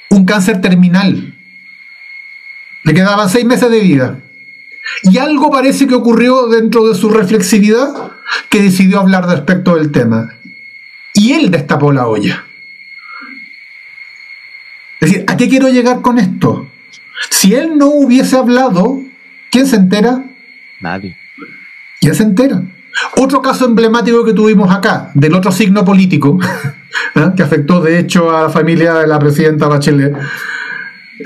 [0.09, 1.35] Un cáncer terminal.
[2.83, 4.19] Le quedaban seis meses de vida.
[5.03, 8.11] Y algo parece que ocurrió dentro de su reflexividad
[8.49, 10.35] que decidió hablar respecto del tema.
[11.21, 12.45] Y él destapó la olla.
[14.99, 16.67] Es decir, ¿a qué quiero llegar con esto?
[17.29, 19.03] Si él no hubiese hablado,
[19.51, 20.23] ¿quién se entera?
[20.79, 21.15] Nadie.
[21.99, 22.63] ¿Quién se entera?
[23.17, 26.39] Otro caso emblemático que tuvimos acá, del otro signo político,
[27.15, 27.31] ¿eh?
[27.37, 30.17] que afectó de hecho a la familia de la presidenta Bachelet,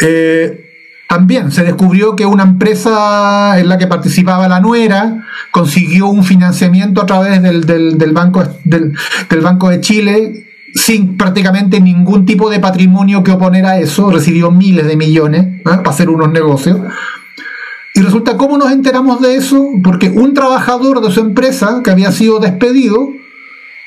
[0.01, 0.64] eh,
[1.07, 7.01] también se descubrió que una empresa en la que participaba la nuera consiguió un financiamiento
[7.01, 8.93] a través del, banco, del,
[9.41, 14.87] banco de Chile sin prácticamente ningún tipo de patrimonio que oponer a eso, recibió miles
[14.87, 16.79] de millones para hacer unos negocios.
[17.93, 19.69] Y resulta, ¿cómo nos enteramos de eso?
[19.81, 23.13] Porque un trabajador de su empresa que había sido despedido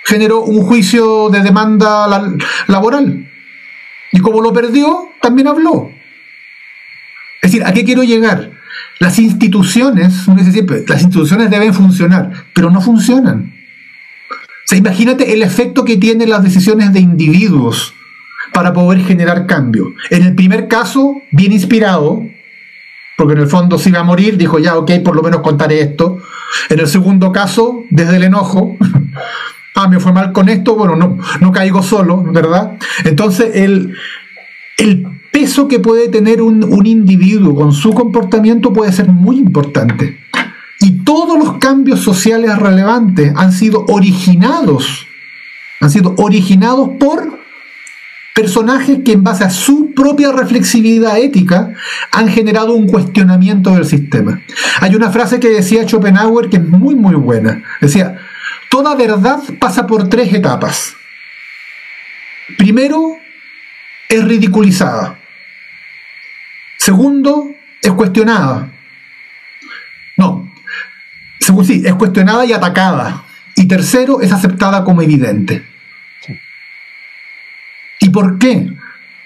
[0.05, 2.07] generó un juicio de demanda
[2.69, 3.29] laboral.
[4.11, 5.91] Y como lo perdió, también habló.
[7.43, 8.51] Es decir, ¿a qué quiero llegar?
[9.01, 13.55] Las instituciones, uno dice siempre, las instituciones deben funcionar, pero no funcionan.
[14.31, 17.95] O sea, imagínate el efecto que tienen las decisiones de individuos
[18.53, 19.95] para poder generar cambio.
[20.11, 22.23] En el primer caso, bien inspirado,
[23.17, 25.81] porque en el fondo se iba a morir, dijo ya, ok, por lo menos contaré
[25.81, 26.19] esto.
[26.69, 28.77] En el segundo caso, desde el enojo,
[29.75, 32.79] ah, me fue mal con esto, bueno, no, no caigo solo, ¿verdad?
[33.05, 33.97] Entonces, el,
[34.77, 40.19] el peso que puede tener un, individuo con su comportamiento puede ser muy importante.
[40.81, 45.07] Y todos los cambios sociales relevantes han sido originados,
[45.81, 47.39] han sido originados por
[48.35, 51.73] personajes que en base a su propia reflexividad ética
[52.11, 54.41] han generado un cuestionamiento del sistema.
[54.81, 57.63] Hay una frase que decía Schopenhauer que es muy muy buena.
[57.81, 58.19] Decía,
[58.69, 60.97] toda verdad pasa por tres etapas.
[62.57, 63.19] Primero,
[64.09, 65.18] es ridiculizada.
[66.89, 67.51] Segundo,
[67.83, 68.73] es cuestionada.
[70.17, 70.51] No,
[71.39, 73.25] segundo, sí, es cuestionada y atacada.
[73.55, 75.67] Y tercero, es aceptada como evidente.
[78.01, 78.73] ¿Y por qué?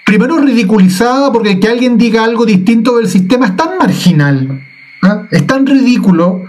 [0.03, 4.61] Primero ridiculizada porque que alguien diga algo distinto del sistema es tan marginal,
[5.01, 5.23] ¿ah?
[5.31, 6.43] es tan ridículo,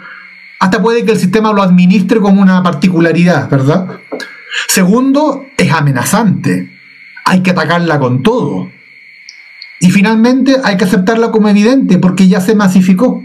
[0.59, 4.01] hasta puede que el sistema lo administre como una particularidad, ¿verdad?
[4.67, 6.75] Segundo, es amenazante
[7.25, 8.71] hay que atacarla con todo.
[9.85, 13.23] Y finalmente hay que aceptarla como evidente porque ya se masificó.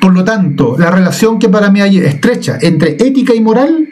[0.00, 3.90] Por lo tanto, la relación que para mí hay estrecha entre ética y moral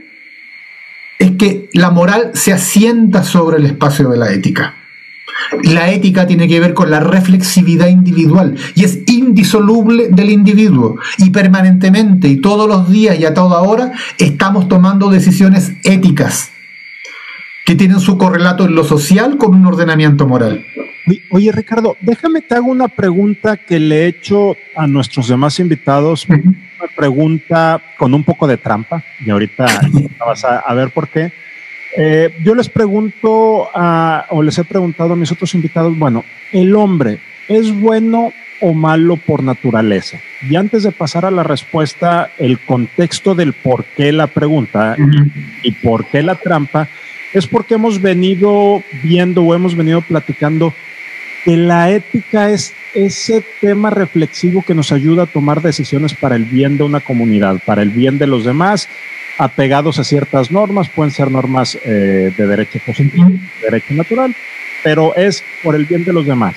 [1.19, 4.77] es que la moral se asienta sobre el espacio de la ética.
[5.63, 10.97] La ética tiene que ver con la reflexividad individual y es indisoluble del individuo.
[11.19, 16.54] Y permanentemente y todos los días y a toda hora estamos tomando decisiones éticas
[17.65, 20.67] que tienen su correlato en lo social con un ordenamiento moral.
[21.31, 26.29] Oye, Ricardo, déjame te hago una pregunta que le he hecho a nuestros demás invitados.
[26.29, 26.43] Me
[26.95, 29.67] pregunta con un poco de trampa y ahorita
[30.19, 31.33] vas a, ver por qué.
[31.97, 33.71] Eh, yo les pregunto
[34.31, 39.17] o les he preguntado a mis otros invitados, bueno, ¿el hombre es bueno o malo
[39.17, 40.19] por naturaleza?
[40.43, 44.97] Y antes de pasar a la respuesta, el contexto del por qué la pregunta
[45.63, 46.89] y por qué la trampa
[47.35, 50.73] es porque hemos venido viendo o hemos venido platicando
[51.45, 56.45] que la ética es ese tema reflexivo que nos ayuda a tomar decisiones para el
[56.45, 58.89] bien de una comunidad, para el bien de los demás,
[59.37, 64.35] apegados a ciertas normas, pueden ser normas eh, de derecho positivo, derecho natural,
[64.85, 66.55] pero es por el bien de los demás.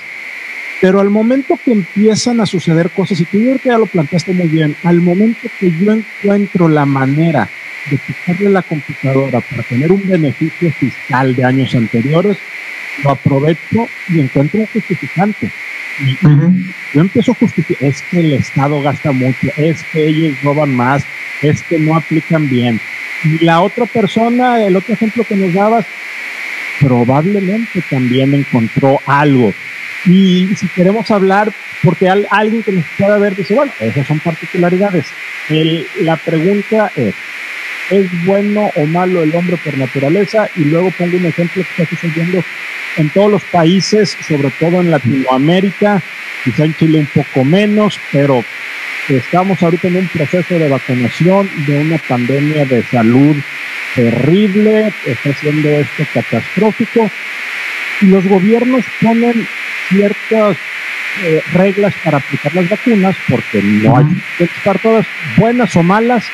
[0.80, 4.76] Pero al momento que empiezan a suceder cosas, y tú ya lo planteaste muy bien,
[4.84, 7.50] al momento que yo encuentro la manera
[7.90, 12.38] de quitarle la computadora para tener un beneficio fiscal de años anteriores,
[13.04, 15.52] lo aprovecho y encuentro un justificante.
[16.94, 21.04] Yo empiezo a justificar, es que el Estado gasta mucho, es que ellos roban más,
[21.42, 22.80] es que no aplican bien.
[23.24, 25.86] Y la otra persona, el otro ejemplo que nos dabas,
[26.80, 29.54] probablemente también encontró algo.
[30.06, 31.52] Y si queremos hablar,
[31.84, 35.08] porque alguien que nos pueda ver dice, bueno, esas son particularidades.
[36.02, 37.16] la pregunta es,
[37.90, 40.50] ¿es bueno o malo el hombre por naturaleza?
[40.56, 42.44] Y luego pongo un ejemplo que está sucediendo
[42.98, 46.02] en todos los países, sobre todo en Latinoamérica,
[46.44, 48.44] quizá en Chile un poco menos, pero
[49.08, 53.36] estamos ahorita en un proceso de vacunación de una pandemia de salud
[53.96, 57.10] terrible, está siendo esto catastrófico,
[58.02, 59.48] y los gobiernos ponen
[59.90, 60.58] ciertas
[61.24, 64.06] eh, reglas para aplicar las vacunas, porque no hay
[64.38, 65.06] que estar todas
[65.38, 66.30] buenas o malas,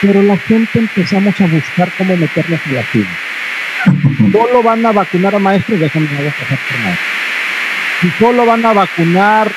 [0.00, 3.10] pero la gente empezamos a buscar cómo meterlas en la fila
[4.32, 6.98] solo van a vacunar a maestros, déjenme no voy a pasar por nada.
[8.00, 9.52] Si solo van a vacunar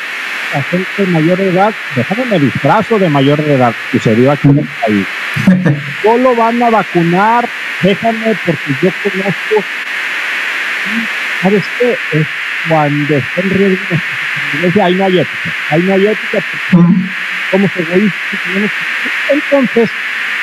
[0.53, 4.47] a gente de mayor edad, déjame me disfrazo de mayor edad, que se dio aquí
[4.49, 5.07] en el país.
[6.03, 7.49] Solo van a vacunar,
[7.81, 9.67] déjame, porque yo conozco,
[11.41, 11.97] ¿sabes qué?
[12.11, 12.27] Es
[12.69, 16.87] cuando está en riesgo, ahí no hay ética, ahí no hay ética, porque
[17.49, 17.81] como se
[19.31, 19.89] entonces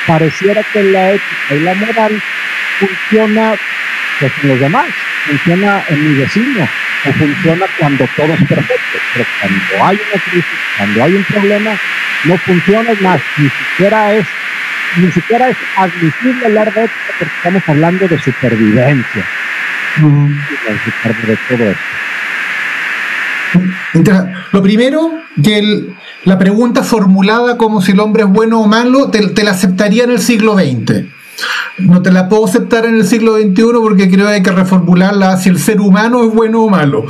[0.07, 2.21] pareciera que la ética y la moral
[2.79, 3.53] funciona
[4.19, 4.87] pues, en los demás,
[5.25, 6.67] funciona en mi vecino,
[7.05, 8.99] o funciona cuando todo es perfecto.
[9.13, 11.71] Pero cuando hay una crisis, cuando hay un problema,
[12.25, 14.27] no funciona más, ni siquiera es,
[14.97, 19.25] ni siquiera es admisible hablar de ética porque estamos hablando de supervivencia.
[21.27, 22.01] de todo esto.
[24.53, 25.87] Lo primero, que
[26.23, 30.11] la pregunta formulada como si el hombre es bueno o malo, te, la aceptaría en
[30.11, 31.05] el siglo XX
[31.79, 35.37] no te la puedo aceptar en el siglo XXI porque creo que hay que reformularla
[35.37, 37.05] si el ser humano es bueno o malo.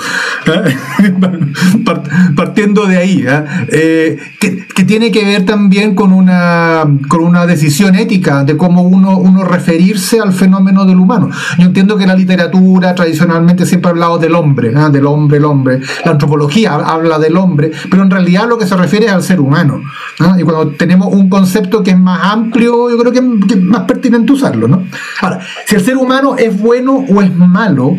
[2.35, 3.45] Partiendo de ahí, ¿ah?
[3.69, 9.17] eh, que, tiene que ver también con una, con una decisión ética de cómo uno,
[9.17, 11.29] uno referirse al fenómeno del humano.
[11.57, 14.89] Yo entiendo que la literatura tradicionalmente siempre ha hablado del hombre, ¿ah?
[14.89, 15.81] del hombre, el hombre.
[16.03, 19.39] La antropología habla del hombre, pero en realidad lo que se refiere es al ser
[19.39, 19.81] humano.
[20.19, 20.35] ¿ah?
[20.39, 23.19] Y cuando tenemos un concepto que es más amplio, yo creo que
[23.53, 24.83] es más pertinente usarlo.
[25.21, 27.97] Ahora, si el ser humano es bueno o es malo,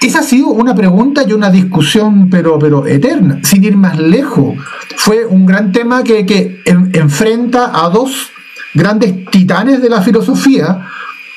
[0.00, 4.56] esa ha sido una pregunta y una discusión, pero, pero eterna, sin ir más lejos.
[4.96, 8.30] Fue un gran tema que, enfrenta a dos
[8.72, 10.86] grandes titanes de la filosofía,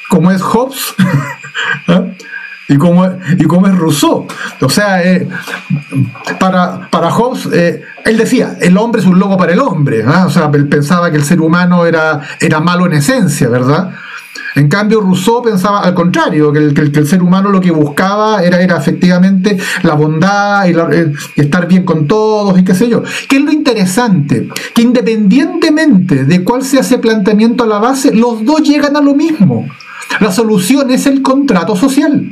[0.09, 0.95] como es Hobbes
[1.87, 2.15] ¿eh?
[2.69, 3.05] y, como,
[3.37, 4.27] y como es Rousseau.
[4.61, 5.27] O sea, eh,
[6.39, 10.05] para, para Hobbes, eh, él decía, el hombre es un lobo para el hombre.
[10.07, 13.93] O sea, él pensaba que el ser humano era, era malo en esencia, ¿verdad?
[14.55, 18.77] En cambio, Rousseau pensaba al contrario, que el, ser humano lo que buscaba era, era
[18.77, 23.03] efectivamente la bondad eh, y, estar bien con todos y qué sé yo.
[23.27, 24.49] ¿Qué es lo interesante?
[24.73, 29.15] Que independientemente de cuál sea ese planteamiento a la base, los dos llegan a lo
[29.15, 29.67] mismo.
[30.19, 32.29] La solución es el contrato social.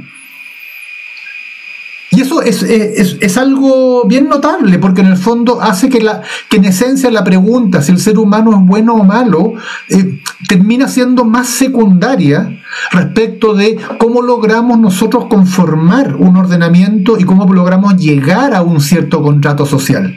[2.13, 6.65] Y eso es, algo bien notable, porque en el fondo hace que, la, que en
[6.65, 9.53] esencia la pregunta si el ser humano es bueno o malo
[9.87, 17.51] eh, termina siendo más secundaria respecto de cómo logramos nosotros conformar un ordenamiento y cómo
[17.53, 20.13] logramos llegar a un cierto contrato social.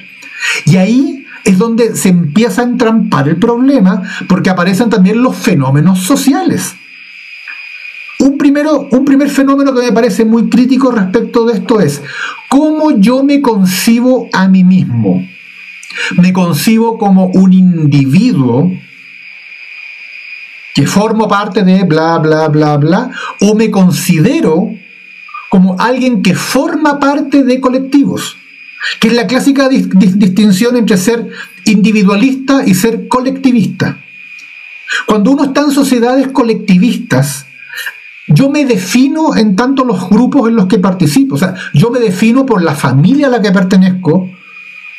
[0.67, 6.01] Y ahí es donde se empieza a entrampar el problema, porque aparecen también los fenómenos
[6.01, 6.75] sociales.
[8.25, 12.01] Un, primero, un primer fenómeno que me parece muy crítico respecto de esto es
[12.49, 15.29] cómo yo me concibo a mí mismo.
[16.17, 18.73] Me concibo como un individuo
[20.75, 23.11] que formo parte de bla, bla, bla, bla,
[23.43, 24.71] o me considero
[25.51, 28.39] como alguien que forma parte de colectivos,
[29.01, 31.29] que es la clásica distinción entre ser
[31.67, 33.99] individualista y ser colectivista.
[35.05, 37.49] Cuando uno está en sociedades colectivistas,
[38.29, 41.35] yo me defino en tanto los grupos en los que participo.
[41.35, 44.31] O sea, yo me defino por la familia a la que pertenezco,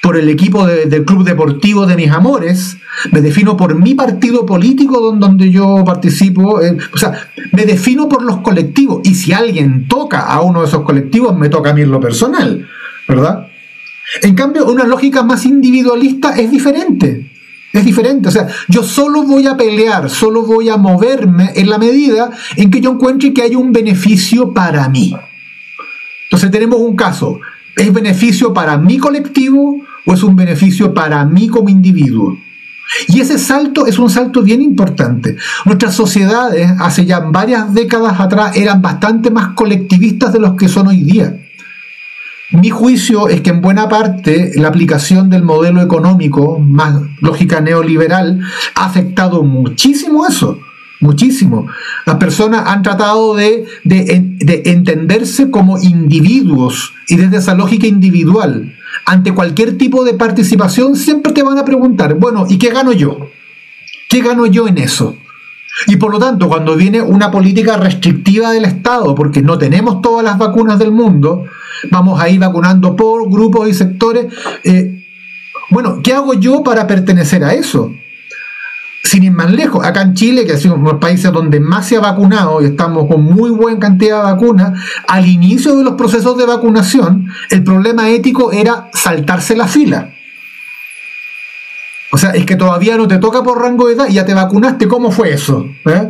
[0.01, 2.77] por el equipo del club deportivo de mis amores,
[3.11, 8.21] me defino por mi partido político donde, yo participo, eh, o sea, me defino por
[8.21, 9.01] los colectivos.
[9.03, 11.99] Y si alguien toca a uno de esos colectivos, me toca a mí en lo
[11.99, 12.67] personal,
[13.07, 13.47] ¿verdad?
[14.21, 17.31] En cambio, una lógica más individualista es diferente.
[17.75, 21.77] Es diferente, o sea, yo solo voy a pelear, solo voy a moverme en la
[21.77, 25.13] medida en que yo encuentre que hay un beneficio para mí.
[26.23, 27.41] Entonces tenemos un caso,
[27.75, 32.37] ¿es beneficio para mi colectivo o es un beneficio para mí como individuo?
[33.09, 35.35] Y ese salto es un salto bien importante.
[35.65, 40.87] Nuestras sociedades hace ya varias décadas atrás eran bastante más colectivistas de los que son
[40.87, 41.44] hoy día.
[42.61, 48.41] Mi juicio es que en buena parte la aplicación del modelo económico, más lógica neoliberal,
[48.75, 50.59] ha afectado muchísimo eso,
[51.01, 51.67] muchísimo.
[52.05, 58.73] Las personas han tratado de, de, entenderse como individuos y desde esa lógica individual,
[59.05, 63.29] ante cualquier tipo de participación, siempre te van a preguntar, bueno, ¿y qué gano yo?
[64.07, 65.17] ¿Qué gano yo en eso?
[65.87, 70.23] Y por lo tanto, cuando viene una política restrictiva del Estado, porque no tenemos todas
[70.23, 71.45] las vacunas del mundo,
[71.91, 74.27] vamos a ir vacunando por grupos y sectores.
[74.63, 75.05] Eh,
[75.69, 77.93] bueno, ¿qué hago yo para pertenecer a eso?
[79.03, 81.87] Sin ir más lejos, acá en Chile, que es uno de los países donde más
[81.87, 85.93] se ha vacunado y estamos con muy buena cantidad de vacunas, al inicio de los
[85.93, 90.11] procesos de vacunación, el problema ético era saltarse la fila.
[92.11, 94.33] O sea, es que todavía no te toca por rango de edad y ya te
[94.33, 94.87] vacunaste.
[94.87, 95.65] ¿Cómo fue eso?
[95.85, 96.09] ¿Eh?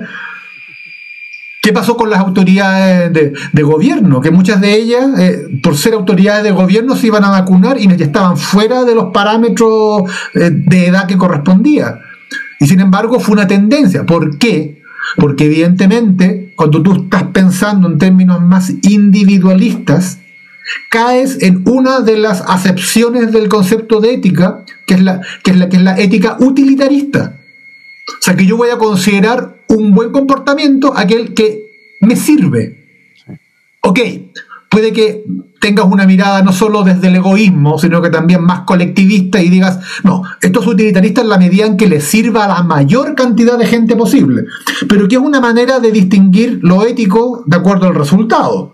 [1.65, 4.21] ¿Qué pasó con las autoridades de, gobierno?
[4.21, 7.87] Que muchas de ellas, eh, por ser autoridades de gobierno, se iban a vacunar y
[7.87, 10.03] estaban fuera de los parámetros
[10.35, 12.01] eh, de edad que correspondía.
[12.59, 14.05] Y sin embargo fue una tendencia.
[14.05, 14.83] ¿Por qué?
[15.17, 20.19] Porque evidentemente, cuando tú estás pensando en términos más individualistas,
[20.91, 25.81] caes en una de las acepciones del concepto de ética, que es la, que es
[25.81, 27.39] la ética utilitarista.
[28.07, 32.85] O sea, que yo voy a considerar un buen comportamiento aquel que me sirve.
[33.81, 33.99] Ok,
[34.69, 35.23] puede que
[35.59, 39.79] tengas una mirada no solo desde el egoísmo, sino que también más colectivista y digas,
[40.03, 43.57] no, esto es utilitarista en la medida en que le sirva a la mayor cantidad
[43.57, 44.43] de gente posible,
[44.87, 48.73] pero que es una manera de distinguir lo ético de acuerdo al resultado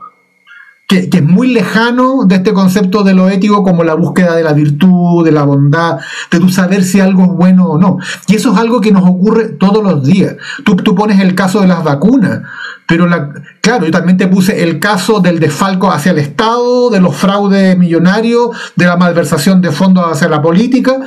[0.92, 4.52] que, es muy lejano de este concepto de lo ético como la búsqueda de la
[4.52, 7.98] virtud, de la bondad, de tu saber si algo es bueno o no.
[8.28, 10.36] Y eso es algo que nos ocurre todos los días.
[10.66, 12.42] Tú, pones el caso de las vacunas,
[12.86, 13.32] pero la,
[13.62, 17.78] claro, yo también te puse el caso del desfalco hacia el Estado, de los fraudes
[17.78, 21.00] millonarios, de la malversación de fondos hacia la política,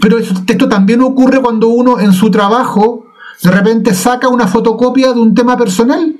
[0.00, 3.08] pero esto también ocurre cuando uno en su trabajo
[3.42, 6.16] de repente saca una fotocopia de un tema personal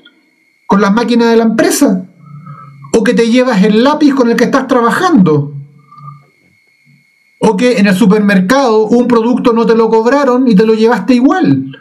[0.67, 2.06] con las máquinas de la empresa
[2.97, 5.53] o que te llevas el lápiz con el que estás trabajando,
[7.39, 11.15] o que en el supermercado un producto no te lo cobraron y te lo llevaste
[11.15, 11.79] igual.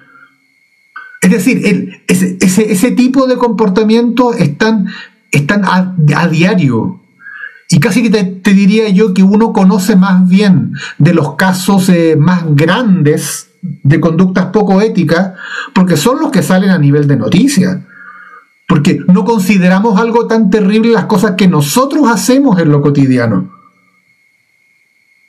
[1.21, 4.87] Es decir, ese, tipo de comportamientos están,
[5.31, 6.99] están a, diario.
[7.69, 12.17] Y casi que te, diría yo que uno conoce más bien de los casos eh,
[12.19, 15.31] más grandes de conductas poco éticas,
[15.73, 17.77] porque son los que salen a nivel de noticias.
[18.67, 23.51] Porque no consideramos algo tan terrible las cosas que nosotros hacemos en lo cotidiano.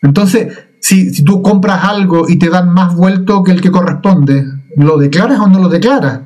[0.03, 4.99] Entonces, si, tú compras algo y te dan más vuelto que el que corresponde, ¿lo
[4.99, 6.21] declaras o no lo declaras?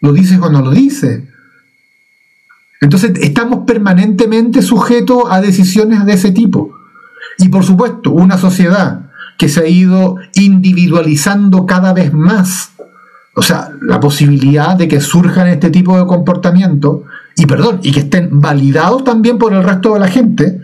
[0.00, 1.22] ¿Lo dices o no lo dices?
[2.80, 6.74] Entonces, estamos permanentemente sujetos a decisiones de ese tipo.
[7.38, 12.71] Y por supuesto, una sociedad que se ha ido individualizando cada vez más
[13.34, 17.02] o sea, la posibilidad de que surjan este tipo de comportamientos,
[17.36, 20.60] y perdón, y que estén validados también por el resto de la gente,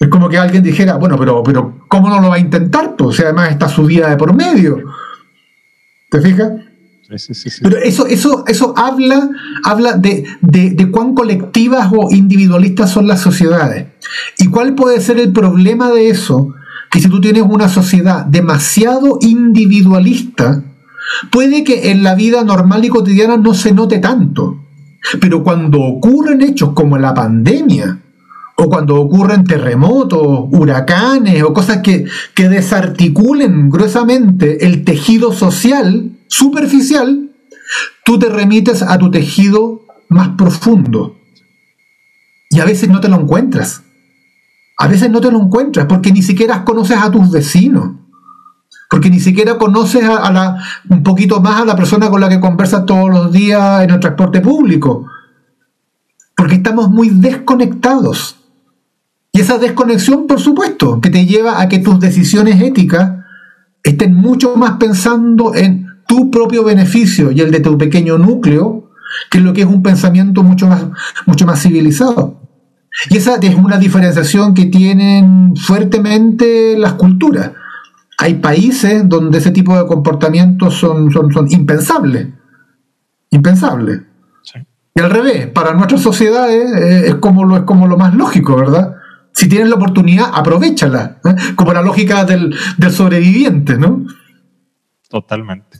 [0.00, 2.96] es como que alguien dijera, bueno, pero, pero ¿cómo no lo va a intentar?
[2.96, 4.78] Pues, o sea, además está su vida de por medio.
[6.10, 6.52] ¿Te fijas?
[7.16, 7.60] Sí, sí, sí.
[7.62, 9.28] Pero eso, eso, eso habla,
[9.64, 13.88] habla de, de, cuán colectivas o individualistas son las sociedades.
[14.38, 16.54] ¿Y cuál puede ser el problema de eso?
[16.90, 20.62] Que si tú tienes una sociedad demasiado individualista,
[21.30, 24.58] Puede que en la vida normal y cotidiana no se note tanto,
[25.20, 28.00] pero cuando ocurren hechos como la pandemia,
[28.56, 32.04] o cuando ocurren terremotos, huracanes o cosas que,
[32.34, 37.30] que desarticulen gruesamente el tejido social superficial,
[38.04, 41.16] tú te remites a tu tejido más profundo.
[42.50, 43.82] Y a veces no te lo encuentras.
[44.76, 47.92] A veces no te lo encuentras porque ni siquiera conoces a tus vecinos.
[48.90, 50.56] Porque ni siquiera conoces a, la,
[50.88, 54.00] un poquito más a la persona con la que conversas todos los días en el
[54.00, 55.06] transporte público,
[56.36, 58.36] porque estamos muy desconectados.
[59.32, 63.12] Y esa desconexión, por supuesto, que te lleva a que tus decisiones éticas
[63.84, 68.90] estén mucho más pensando en tu propio beneficio y el de tu pequeño núcleo,
[69.30, 70.84] que lo que es un pensamiento mucho más,
[71.26, 72.40] mucho más civilizado.
[73.08, 77.52] Y esa es una diferenciación que tienen fuertemente las culturas.
[78.22, 82.28] Hay países donde ese tipo de comportamientos son, son, son impensables.
[83.30, 84.02] Impensables.
[84.94, 88.56] Y al revés, para nuestras sociedades eh, es, como lo, es como lo más lógico,
[88.56, 88.96] ¿verdad?
[89.32, 91.18] Si tienes la oportunidad, aprovechala.
[91.24, 91.34] ¿eh?
[91.56, 94.04] Como la lógica del, del sobreviviente, ¿no?
[95.08, 95.78] Totalmente.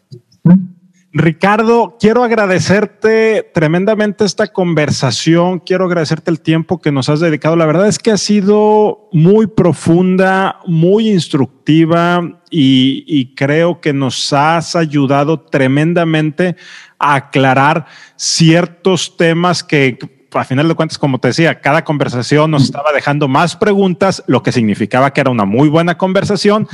[1.12, 7.56] Ricardo, quiero agradecerte tremendamente esta conversación, quiero agradecerte el tiempo que nos has dedicado.
[7.56, 14.76] La verdad es que ha sido muy profunda, muy instructiva y creo que nos has
[14.76, 16.54] ayudado tremendamente
[17.00, 19.98] a aclarar ciertos temas que
[20.32, 24.42] a final de cuentas, como te decía, cada conversación nos estaba dejando más preguntas, lo
[24.42, 26.68] que significaba que era una muy buena conversación.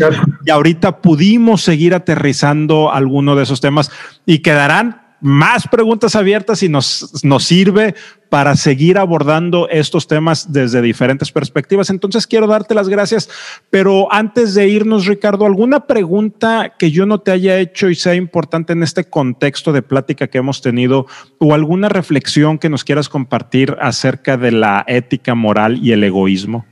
[0.45, 3.91] Y ahorita pudimos seguir aterrizando alguno de esos temas
[4.27, 7.95] y quedarán más preguntas abiertas y nos, nos sirve
[8.29, 11.91] para seguir abordando estos temas desde diferentes perspectivas.
[11.91, 13.29] Entonces quiero darte las gracias,
[13.71, 18.15] pero antes de irnos, Ricardo, ¿alguna pregunta que yo no te haya hecho y sea
[18.15, 21.07] importante en este contexto de plática que hemos tenido
[21.39, 26.67] o alguna reflexión que nos quieras compartir acerca de la ética moral y el egoísmo?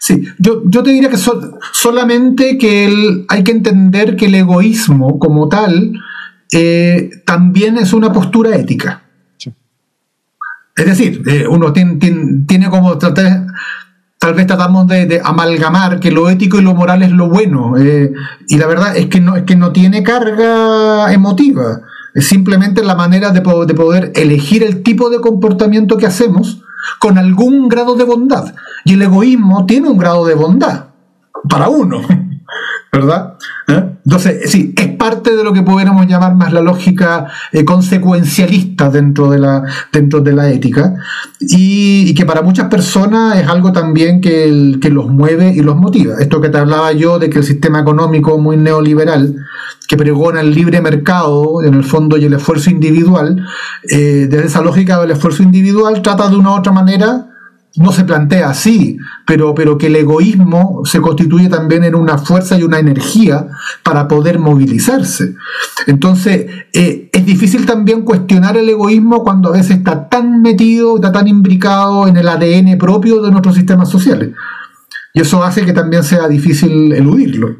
[0.00, 1.18] Sí, yo, yo te diría que
[1.72, 5.92] solamente que hay que entender que el egoísmo como tal
[6.52, 9.02] eh, también es una postura ética.
[10.76, 16.62] Es decir, eh, uno tiene, como tal vez tratamos de, amalgamar que lo ético y
[16.62, 17.76] lo moral es lo bueno.
[17.76, 18.12] Eh,
[18.46, 21.80] y la verdad es que, no, es que no tiene carga emotiva.
[22.14, 26.62] Es simplemente la manera de, de poder elegir el tipo de comportamiento que hacemos
[27.00, 28.54] con algún grado de bondad.
[28.84, 30.86] Y el egoísmo tiene un grado de bondad
[31.48, 32.02] para uno.
[32.98, 33.34] ¿Verdad?
[33.68, 33.84] ¿Eh?
[34.04, 39.30] Entonces, sí, es parte de lo que podríamos llamar más la lógica eh, consecuencialista dentro
[39.30, 40.96] de la, dentro de la ética
[41.38, 46.16] y, que para muchas personas es algo también que, que, los mueve y los motiva.
[46.18, 49.36] Esto que te hablaba yo de que el sistema económico muy neoliberal,
[49.86, 53.46] que pregona el libre mercado en el fondo y el esfuerzo individual,
[53.88, 57.28] eh, desde esa lógica del esfuerzo individual trata de una u otra manera
[57.78, 58.98] no se plantea así,
[59.28, 63.46] pero, pero que el egoísmo se constituye también en una fuerza y una energía
[63.82, 65.34] para poder movilizarse.
[65.86, 71.12] Entonces, eh, es difícil también cuestionar el egoísmo cuando a veces está tan metido, está
[71.12, 74.30] tan imbricado en el ADN propio de nuestros sistemas sociales.
[75.12, 77.54] Y eso hace que también sea difícil eludirlo.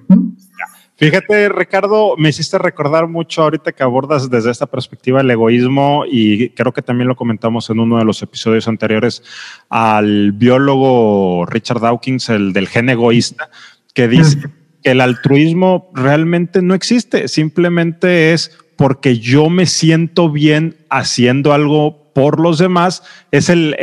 [0.99, 6.51] Fíjate, Ricardo, me hiciste recordar mucho ahorita que abordas desde esta perspectiva el egoísmo y
[6.51, 9.23] creo que también lo comentamos en uno de los episodios anteriores
[9.69, 13.49] al biólogo Richard Dawkins, el del gen egoísta,
[13.95, 14.41] que dice
[14.83, 22.08] que el altruismo realmente no existe, simplemente es porque yo me siento bien haciendo algo
[22.19, 23.77] por los demás es el,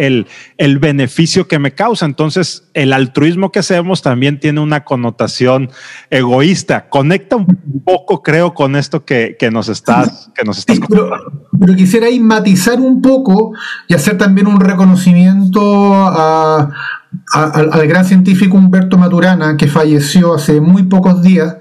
[0.57, 2.05] el, beneficio que me causa.
[2.05, 5.69] Entonces, el altruismo que hacemos también tiene una connotación
[6.09, 6.89] egoísta.
[6.89, 7.45] Conecta un
[7.85, 11.11] poco, creo, con esto que, nos estás, que nos estás pero,
[11.57, 13.53] pero, quisiera ahí matizar un poco
[13.87, 21.21] y hacer también un reconocimiento al gran científico Humberto Maturana, que falleció hace muy pocos
[21.21, 21.55] días.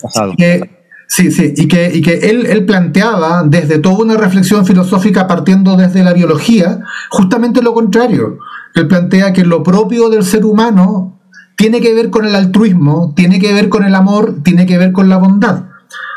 [0.00, 0.34] Pasado.
[1.14, 5.76] Sí, sí, y que, y que él, él, planteaba desde toda una reflexión filosófica partiendo
[5.76, 8.38] desde la biología, justamente lo contrario.
[8.74, 11.20] Él plantea que lo propio del ser humano
[11.54, 14.92] tiene que ver con el altruismo, tiene que ver con el amor, tiene que ver
[14.92, 15.64] con la bondad.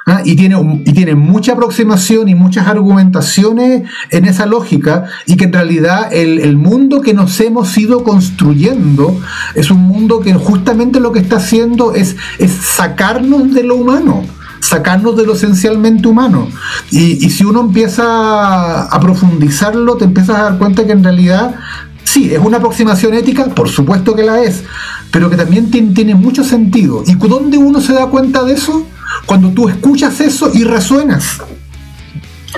[0.05, 0.21] ¿ah?
[0.23, 5.51] Y, tiene, y tiene mucha aproximación y muchas argumentaciones en esa lógica y que en
[5.51, 9.19] realidad el, el mundo que nos hemos ido construyendo
[9.55, 14.23] es un mundo que justamente lo que está haciendo es, es sacarnos de lo humano
[14.65, 16.47] sacarnos de lo esencialmente humano.
[16.91, 21.55] Y, si uno empieza a profundizarlo, te empiezas a dar cuenta que en realidad
[22.03, 24.63] sí, es una aproximación ética, por supuesto que la es,
[25.11, 27.03] pero que también tiene, tiene mucho sentido.
[27.05, 28.85] ¿Y dónde uno se da cuenta de eso?
[29.25, 31.41] Cuando tú escuchas eso y resuenas.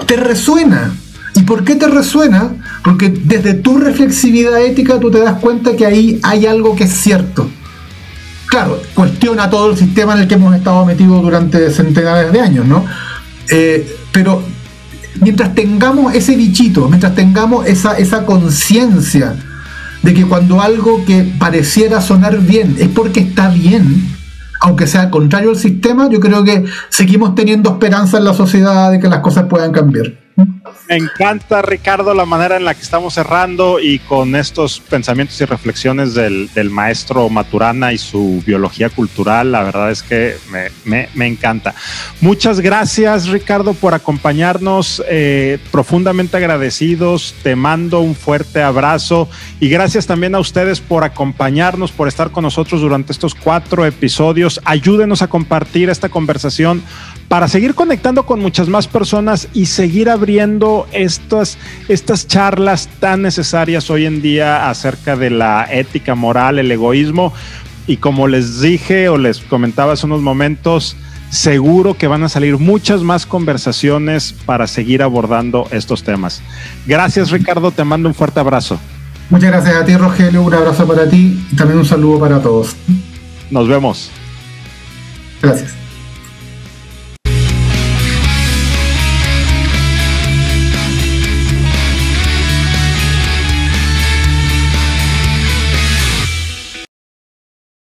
[0.05, 0.93] Te resuena.
[1.35, 2.55] ¿Y por qué te resuena?
[2.83, 6.93] Porque desde tu reflexividad ética tú te das cuenta que ahí hay algo que es
[6.93, 7.49] cierto
[8.47, 12.65] claro, cuestiona todo el sistema en el que hemos estado metidos durante centenares de años,
[12.65, 12.85] ¿no?
[13.49, 14.41] Eh, pero
[15.21, 19.35] mientras tengamos ese bichito, mientras tengamos esa, esa conciencia
[20.01, 24.15] de que cuando algo que pareciera sonar bien es porque está bien,
[24.61, 28.99] aunque sea contrario al sistema, yo creo que seguimos teniendo esperanza en la sociedad de
[28.99, 30.26] que las cosas puedan cambiar.
[30.89, 35.45] Me encanta, Ricardo, la manera en la que estamos cerrando y con estos pensamientos y
[35.45, 39.51] reflexiones del, maestro Maturana y su biología cultural.
[39.51, 40.37] La verdad es que
[40.85, 41.73] me, encanta.
[42.21, 45.03] Muchas gracias, Ricardo, por acompañarnos.
[45.09, 47.33] Eh, profundamente agradecidos.
[47.41, 49.27] Te mando un fuerte abrazo
[49.59, 54.61] y gracias también a ustedes por acompañarnos, por estar con nosotros durante estos cuatro episodios.
[54.63, 56.83] Ayúdenos a compartir esta conversación
[57.27, 61.57] para seguir conectando con muchas más personas y seguir abriendo estas,
[61.89, 67.33] estas charlas tan necesarias hoy en día acerca de la ética moral, el egoísmo.
[67.85, 70.95] Y como les dije o les comentaba hace unos momentos,
[71.29, 76.41] seguro que van a salir muchas más conversaciones para seguir abordando estos temas.
[76.85, 78.79] Gracias Ricardo, te mando un fuerte abrazo.
[79.29, 82.75] Muchas gracias a ti Rogelio, un abrazo para ti y también un saludo para todos.
[83.51, 84.09] Nos vemos.
[85.41, 85.86] Gracias.